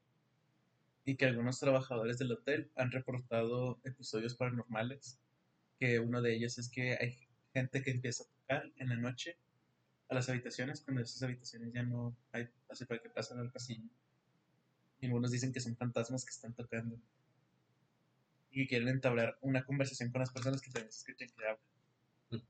Y 1.05 1.15
que 1.15 1.25
algunos 1.25 1.59
trabajadores 1.59 2.17
del 2.17 2.31
hotel 2.31 2.71
han 2.75 2.91
reportado 2.91 3.79
episodios 3.83 4.35
paranormales. 4.35 5.19
Que 5.79 5.99
uno 5.99 6.21
de 6.21 6.35
ellos 6.35 6.57
es 6.57 6.69
que 6.69 6.97
hay 6.99 7.17
gente 7.53 7.81
que 7.81 7.91
empieza 7.91 8.23
a 8.23 8.27
tocar 8.27 8.71
en 8.77 8.89
la 8.89 8.95
noche 8.95 9.37
a 10.09 10.15
las 10.15 10.29
habitaciones 10.29 10.81
cuando 10.81 11.01
esas 11.01 11.23
habitaciones 11.23 11.73
ya 11.73 11.83
no 11.83 12.15
hay 12.33 12.47
así 12.69 12.85
para 12.85 13.01
que 13.01 13.09
pasen 13.09 13.39
al 13.39 13.51
pasillo. 13.51 13.89
Y 14.99 15.05
algunos 15.07 15.31
dicen 15.31 15.51
que 15.51 15.59
son 15.59 15.75
fantasmas 15.75 16.25
que 16.25 16.31
están 16.31 16.53
tocando. 16.53 16.97
Y 18.51 18.63
que 18.63 18.67
quieren 18.67 18.89
entablar 18.89 19.37
una 19.41 19.65
conversación 19.65 20.11
con 20.11 20.19
las 20.19 20.31
personas 20.31 20.61
que 20.61 20.69
también 20.69 20.91
se 20.91 20.99
escuchan 20.99 21.29
que 21.35 21.45
hablan. 21.45 22.45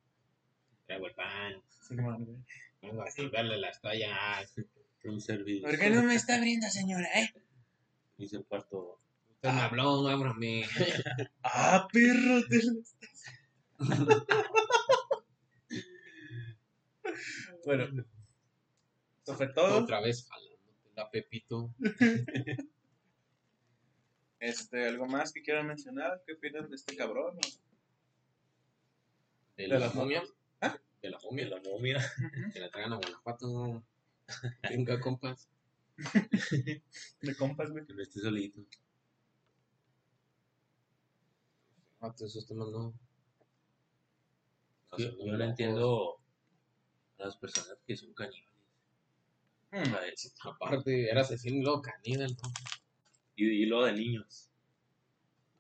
Traigo 0.88 1.08
el 1.08 1.14
pan. 1.14 1.62
Así 1.80 1.96
como, 1.96 2.18
güey, 2.18 2.38
Vengo 2.82 3.04
a 3.04 3.12
salvarle 3.12 3.58
las 3.58 3.80
toallas. 3.82 4.56
Un 5.04 5.20
servicio. 5.22 5.68
¿Por 5.68 5.78
qué 5.80 5.90
no 5.90 6.04
me 6.04 6.16
está 6.16 6.36
abriendo, 6.36 6.68
señora? 6.70 7.08
eh? 7.20 7.34
Dice 8.18 8.38
el 8.38 8.46
cuarto. 8.46 9.00
Usted 9.30 9.50
me 9.52 9.62
habló, 9.62 10.08
ábrame. 10.08 10.66
Ah, 11.44 11.88
perro. 11.92 12.42
te 12.48 12.64
lo 12.64 12.80
estás- 12.80 13.08
bueno, 17.66 18.06
eso 19.24 19.36
fue 19.36 19.48
todo. 19.48 19.80
Otra 19.84 20.02
vez 20.02 20.28
jalándote 20.28 20.92
la 20.96 21.10
Pepito. 21.10 21.74
Este, 24.40 24.88
¿Algo 24.88 25.06
más 25.08 25.32
que 25.34 25.42
quieran 25.42 25.68
mencionar? 25.68 26.22
¿Qué 26.26 26.34
opinan 26.34 26.70
de 26.70 26.76
este 26.76 26.96
cabrón? 26.96 27.38
De 29.56 29.64
¿De 29.64 29.68
la 29.68 29.80
la 29.80 29.90
momia. 29.92 30.24
¿Ah? 30.62 30.78
De 31.02 31.10
la 31.10 31.20
momia. 31.24 31.48
la 31.50 31.62
momia. 31.62 32.00
Que 32.54 32.60
la 32.60 32.70
traigan 32.70 32.94
a 32.94 32.98
Guanajuato. 32.98 33.84
Venga, 34.70 35.00
compas. 35.00 35.48
De 37.22 37.36
compas, 37.36 37.72
güey. 37.72 37.86
Que 37.86 37.94
no 37.94 38.02
esté 38.02 38.20
solito. 38.20 38.62
Ah, 42.02 42.12
todos 42.14 42.32
esos 42.36 42.46
temas 42.48 42.68
no. 42.70 42.94
Yo, 44.98 45.10
yo 45.26 45.38
no 45.38 45.44
entiendo 45.44 46.18
a 47.20 47.24
las 47.26 47.38
personas 47.38 47.78
que 47.88 47.96
son 47.96 48.14
caníbales. 48.14 48.50
O 49.84 49.84
Hmm, 49.84 49.84
sea, 49.86 50.52
Aparte, 50.52 51.10
era 51.10 51.22
asesino 51.22 51.58
y 51.58 51.62
luego 51.64 51.82
caníbal, 51.82 52.38
¿no? 52.42 52.50
Y, 53.36 53.46
y 53.64 53.66
lo 53.66 53.84
de 53.84 53.94
niños. 53.94 54.50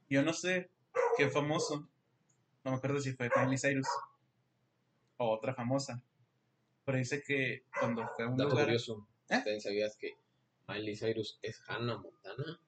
Yo 0.10 0.22
no 0.22 0.32
sé 0.34 0.70
qué 1.18 1.30
famoso. 1.30 1.88
No 2.64 2.72
me 2.72 2.78
acuerdo 2.78 3.00
si 3.02 3.14
fue 3.14 3.30
Miley 3.36 3.58
Cyrus 3.58 3.88
o 5.18 5.32
otra 5.32 5.54
famosa. 5.54 6.02
Pero 6.86 6.98
dice 6.98 7.22
que 7.22 7.63
cuando 7.80 8.08
fue 8.15 8.26
a 8.26 8.28
un 8.30 8.38
Dato 8.38 8.50
lugar. 8.52 8.65
curioso. 8.65 9.08
¿Eh? 9.30 9.38
¿Ustedes 9.38 9.63
sabías 9.63 9.96
que 9.98 10.15
Miley 10.67 10.96
Cyrus 10.98 11.39
es 11.41 11.62
Hannah 11.67 11.98
Montana? 11.98 12.60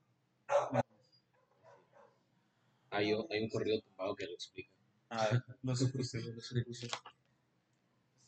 Hay, 2.92 3.12
hay 3.12 3.44
un 3.44 3.50
corrido 3.50 3.82
tumbado 3.82 4.16
que 4.16 4.26
lo 4.26 4.34
explica. 4.34 4.70
Ah, 5.10 5.44
lo 5.64 5.76
supuse, 5.76 6.22
lo 6.22 6.40
supuse. 6.42 6.88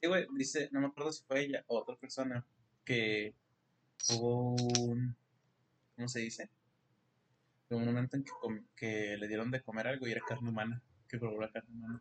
Sí, 0.02 0.08
güey, 0.08 0.28
dice, 0.36 0.70
no 0.72 0.82
me 0.82 0.88
acuerdo 0.88 1.12
si 1.12 1.24
fue 1.24 1.42
ella 1.42 1.64
o 1.68 1.80
otra 1.80 1.96
persona 1.96 2.46
que 2.84 3.34
hubo 4.10 4.56
un. 4.56 5.16
¿Cómo 5.96 6.08
se 6.08 6.20
dice? 6.20 6.50
Hubo 7.70 7.80
un 7.80 7.86
momento 7.86 8.18
en 8.18 8.24
que, 8.24 8.32
com- 8.42 8.66
que 8.76 9.18
le 9.18 9.28
dieron 9.28 9.50
de 9.52 9.62
comer 9.62 9.88
algo 9.88 10.08
y 10.08 10.12
era 10.12 10.22
carne 10.28 10.50
humana. 10.50 10.82
Que 11.08 11.18
probó 11.20 11.40
la 11.40 11.52
carne 11.52 11.70
humana. 11.74 12.00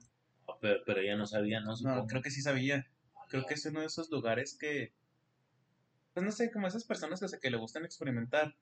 Ah, 0.48 0.54
Pero, 0.61 0.80
pero 0.84 1.00
ella 1.00 1.16
no 1.16 1.26
sabía, 1.26 1.61
¿no? 1.61 1.70
No, 1.70 1.76
Supongo. 1.76 2.06
creo 2.06 2.22
que 2.22 2.30
sí 2.30 2.42
sabía. 2.42 2.86
Creo 3.28 3.46
que 3.46 3.54
es 3.54 3.64
uno 3.66 3.80
de 3.80 3.86
esos 3.86 4.10
lugares 4.10 4.56
que. 4.58 4.92
Pues 6.12 6.24
no 6.24 6.32
sé, 6.32 6.50
como 6.52 6.66
esas 6.66 6.84
personas 6.84 7.20
que, 7.20 7.38
que 7.38 7.50
le 7.50 7.56
gustan 7.56 7.84
experimentar. 7.84 8.56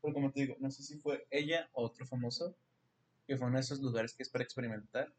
Pero 0.00 0.14
como 0.14 0.32
te 0.32 0.40
digo, 0.42 0.56
no 0.60 0.70
sé 0.70 0.82
si 0.82 0.98
fue 0.98 1.26
ella 1.30 1.68
o 1.72 1.84
otro 1.84 2.06
famoso. 2.06 2.56
Que 3.26 3.36
fue 3.36 3.46
uno 3.46 3.56
de 3.56 3.62
esos 3.62 3.80
lugares 3.80 4.14
que 4.14 4.22
es 4.22 4.30
para 4.30 4.44
experimentar. 4.44 5.12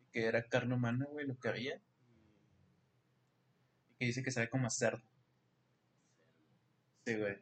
Y 0.00 0.10
que 0.12 0.24
era 0.24 0.48
carne 0.48 0.74
humana, 0.74 1.06
güey, 1.10 1.26
lo 1.26 1.38
que 1.38 1.48
había. 1.48 1.82
Y 3.90 3.94
que 3.98 4.06
dice 4.06 4.22
que 4.22 4.30
sabe 4.30 4.48
como 4.48 4.66
a 4.66 4.70
cerdo. 4.70 5.02
Sí, 7.04 7.16
güey. 7.16 7.38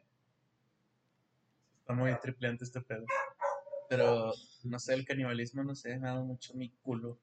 Está 1.79 1.93
muy 1.93 2.13
tripleante 2.19 2.65
este 2.65 2.81
pedo. 2.81 3.05
Pero, 3.89 4.31
no 4.63 4.79
sé, 4.79 4.93
el 4.93 5.05
canibalismo, 5.05 5.63
no 5.63 5.73
sé, 5.73 5.97
me 5.97 6.07
ha 6.07 6.11
dado 6.11 6.25
mucho 6.25 6.53
mi 6.53 6.69
culo. 6.83 7.19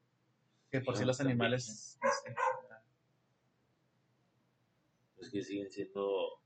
Que 0.69 0.81
por 0.81 0.97
si 0.97 1.05
los 1.05 1.21
animales, 1.21 1.97
no 2.01 2.09
sé. 2.09 2.35
Es 5.19 5.29
que 5.29 5.41
siguen 5.43 5.71
siendo 5.71 6.41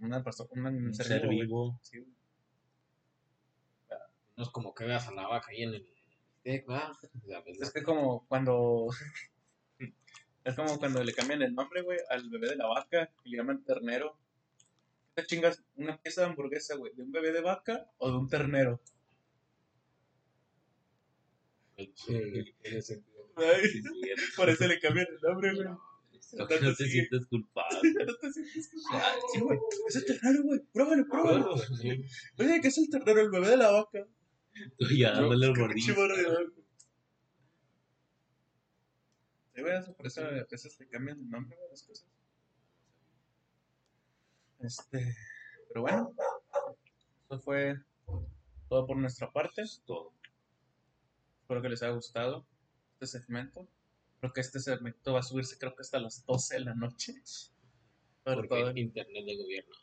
una 0.00 0.22
persona, 0.22 0.48
un, 0.52 0.86
Un 0.86 0.94
ser, 0.94 1.06
ser 1.06 1.28
vivo. 1.28 1.78
Sí. 1.82 2.04
No 4.36 4.42
es 4.44 4.50
como 4.50 4.74
que 4.74 4.84
veas 4.84 5.08
a 5.08 5.12
la 5.12 5.26
vaca 5.26 5.48
ahí 5.50 5.62
en 5.62 5.74
el 5.74 5.86
pues, 6.64 7.60
Es 7.60 7.72
que 7.72 7.82
como 7.82 8.26
cuando. 8.28 8.86
es 10.44 10.54
como 10.54 10.78
cuando 10.78 11.02
le 11.02 11.12
cambian 11.12 11.42
el 11.42 11.54
nombre, 11.54 11.82
güey, 11.82 11.98
al 12.08 12.28
bebé 12.30 12.50
de 12.50 12.56
la 12.56 12.66
vaca 12.66 13.10
y 13.24 13.30
le 13.30 13.38
llaman 13.38 13.64
ternero. 13.64 14.16
¿Qué 15.14 15.22
te 15.22 15.26
chingas 15.26 15.64
una 15.76 16.00
pieza 16.00 16.20
de 16.20 16.28
hamburguesa, 16.28 16.76
güey? 16.76 16.92
¿De 16.94 17.02
un 17.02 17.10
bebé 17.10 17.32
de 17.32 17.40
vaca 17.40 17.90
o 17.98 18.10
de 18.10 18.18
un 18.18 18.28
ternero? 18.28 18.80
Ay, 21.76 21.92
Sí, 21.96 22.54
cierto. 22.80 23.10
por 24.36 24.48
eso 24.48 24.66
le 24.66 24.78
cambian 24.78 25.06
el 25.10 25.20
nombre, 25.20 25.54
güey. 25.54 25.68
No, 26.38 26.46
te 26.46 26.86
sientes 26.88 27.26
culpable. 27.26 27.92
No 28.04 28.16
te 28.16 28.32
sientes 28.32 28.68
culpable. 28.70 29.20
Sí, 29.32 29.40
güey. 29.40 29.58
Es 29.88 29.96
el 29.96 30.04
ternero, 30.06 30.42
güey. 30.42 30.60
Pruébalo, 30.72 31.06
pruébalo. 31.08 31.54
Oye, 31.54 32.60
que 32.60 32.68
es 32.68 32.78
el 32.78 32.90
ternero, 32.90 33.20
el 33.20 33.30
bebé 33.30 33.48
de 33.50 33.56
la 33.56 33.70
vaca. 33.70 34.06
Tú 34.78 34.86
ya 34.96 35.12
dándole 35.12 35.46
el 35.46 35.52
Qué 35.54 35.60
gordillo. 35.60 35.94
mordidón. 35.94 36.54
Sí, 39.54 39.60
güey, 39.62 39.78
eso, 39.78 39.94
por 39.94 40.06
eso 40.06 40.20
a 40.22 40.30
veces 40.30 40.78
le 40.80 40.88
cambian 40.88 41.18
el 41.18 41.30
nombre 41.30 41.56
a 41.56 41.70
las 41.70 41.82
cosas. 41.82 42.06
Este, 44.60 45.14
pero 45.68 45.82
bueno, 45.82 46.14
eso 47.28 47.38
fue 47.40 47.76
todo 48.68 48.86
por 48.86 48.96
nuestra 48.96 49.32
parte. 49.32 49.62
Todo. 49.86 50.12
Espero 51.42 51.62
que 51.62 51.68
les 51.68 51.82
haya 51.82 51.92
gustado 51.92 52.46
este 53.00 53.20
segmento. 53.20 53.68
Creo 54.20 54.32
que 54.32 54.40
este 54.40 54.60
segmento 54.60 55.12
va 55.12 55.20
a 55.20 55.22
subirse 55.22 55.58
creo 55.58 55.74
que 55.74 55.82
hasta 55.82 55.98
las 55.98 56.24
12 56.26 56.54
de 56.54 56.60
la 56.60 56.74
noche. 56.74 57.14
Porque 58.24 58.48
todo- 58.48 58.72
internet 58.76 59.24
de 59.24 59.36
gobierno. 59.36 59.74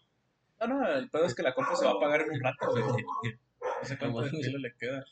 No, 0.60 0.68
no, 0.68 0.88
el 0.88 1.10
pedo 1.10 1.26
es 1.26 1.36
que 1.36 1.44
la 1.44 1.54
compu 1.54 1.76
se 1.76 1.86
va 1.86 1.92
a 1.92 1.94
apagar 1.96 2.22
en 2.22 2.32
un 2.32 2.40
rato, 2.42 2.72
güey. 2.72 3.04
No 3.04 3.88
sé 3.88 3.98
cuánto 3.98 4.22
de 4.22 4.30
pila 4.32 4.60
le 4.60 4.76
queda. 4.76 5.06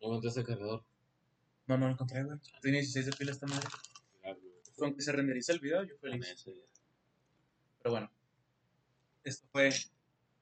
No 0.00 0.08
encontraste 0.08 0.40
el 0.40 0.46
cargador. 0.46 0.84
No, 1.66 1.78
no 1.78 1.86
lo 1.86 1.92
encontré, 1.92 2.22
güey. 2.24 2.38
Tiene 2.62 2.78
16 2.78 3.06
de 3.06 3.12
pila 3.12 3.32
esta 3.32 3.46
madre. 3.46 3.66
Con 4.76 4.94
que 4.94 5.02
se 5.02 5.12
renderiza 5.12 5.52
el 5.52 5.60
video, 5.60 5.84
yo 5.84 5.96
feliz. 5.98 6.44
Pero 7.82 7.90
bueno, 7.92 8.10
esto 9.22 9.46
fue 9.52 9.70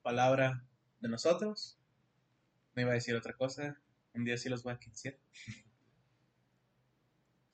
palabra 0.01 0.63
de 0.99 1.09
nosotros. 1.09 1.77
No 2.75 2.81
iba 2.81 2.91
a 2.91 2.95
decir 2.95 3.15
otra 3.15 3.33
cosa. 3.33 3.79
Un 4.13 4.25
día 4.25 4.37
sí 4.37 4.49
los 4.49 4.63
voy 4.63 4.73
a 4.73 4.79
quincear. 4.79 5.17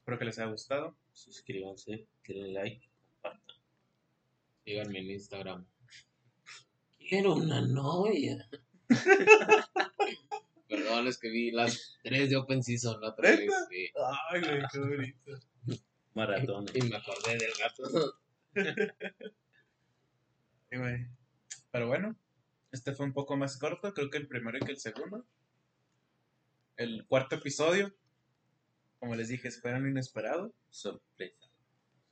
Espero 0.09 0.21
que 0.21 0.25
les 0.25 0.39
haya 0.39 0.49
gustado. 0.49 0.97
Suscríbanse, 1.13 2.07
denle 2.27 2.51
like, 2.51 2.89
compartan. 3.21 3.57
Síganme 4.65 4.99
en 5.01 5.11
Instagram. 5.11 5.67
Quiero 6.97 7.35
una 7.35 7.61
novia. 7.61 8.49
Perdón, 10.67 11.05
es 11.05 11.19
que 11.19 11.29
vi 11.29 11.51
las 11.51 11.99
tres 12.01 12.31
de 12.31 12.37
Open 12.37 12.63
Season 12.63 12.99
la 12.99 13.09
otra 13.09 13.29
vez. 13.29 13.51
Sí. 13.69 13.87
Ay, 14.31 14.41
güey, 14.41 14.63
qué 14.71 14.79
bonito. 14.79 15.39
Maratón. 16.15 16.65
Y 16.73 16.81
me 16.81 16.95
acordé 16.95 17.37
del 17.37 17.51
gato. 17.59 17.83
Pero 21.71 21.87
bueno, 21.87 22.15
este 22.71 22.95
fue 22.95 23.05
un 23.05 23.13
poco 23.13 23.37
más 23.37 23.57
corto, 23.57 23.93
creo 23.93 24.09
que 24.09 24.17
el 24.17 24.27
primero 24.27 24.57
y 24.57 24.61
que 24.61 24.71
el 24.71 24.79
segundo. 24.79 25.23
El 26.77 27.05
cuarto 27.05 27.35
episodio, 27.35 27.93
como 28.99 29.15
les 29.15 29.29
dije, 29.29 29.47
espera 29.47 29.79
lo 29.79 29.87
inesperado. 29.87 30.53
Sorpresa. 30.69 31.49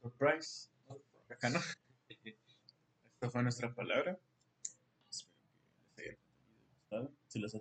Surprise. 0.01 0.69
Acá 1.29 1.49
no. 1.49 1.59
Esta 2.09 3.29
fue 3.29 3.43
nuestra 3.43 3.73
palabra. 3.73 4.17
Espero 5.09 5.37
que 5.95 6.01
les 6.01 6.09
haya 6.09 6.17
gustado. 6.79 7.13
Si 7.27 7.39
les 7.39 7.55
ha 7.55 7.57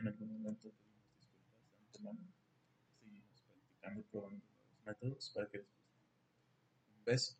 en 0.00 0.08
algún 0.08 0.32
momento, 0.32 0.70
pedimos 0.70 1.18
disculpas 1.18 1.70
de 1.70 1.76
antemano. 1.86 2.20
Seguimos 3.00 3.42
practicando 3.42 4.00
y 4.00 4.04
probando 4.04 4.36
nuevos 4.36 4.84
métodos 4.86 5.30
para 5.34 5.48
que 5.48 5.58
les 5.58 5.66
guste. 5.66 5.84
Un 6.96 7.04
beso. 7.04 7.36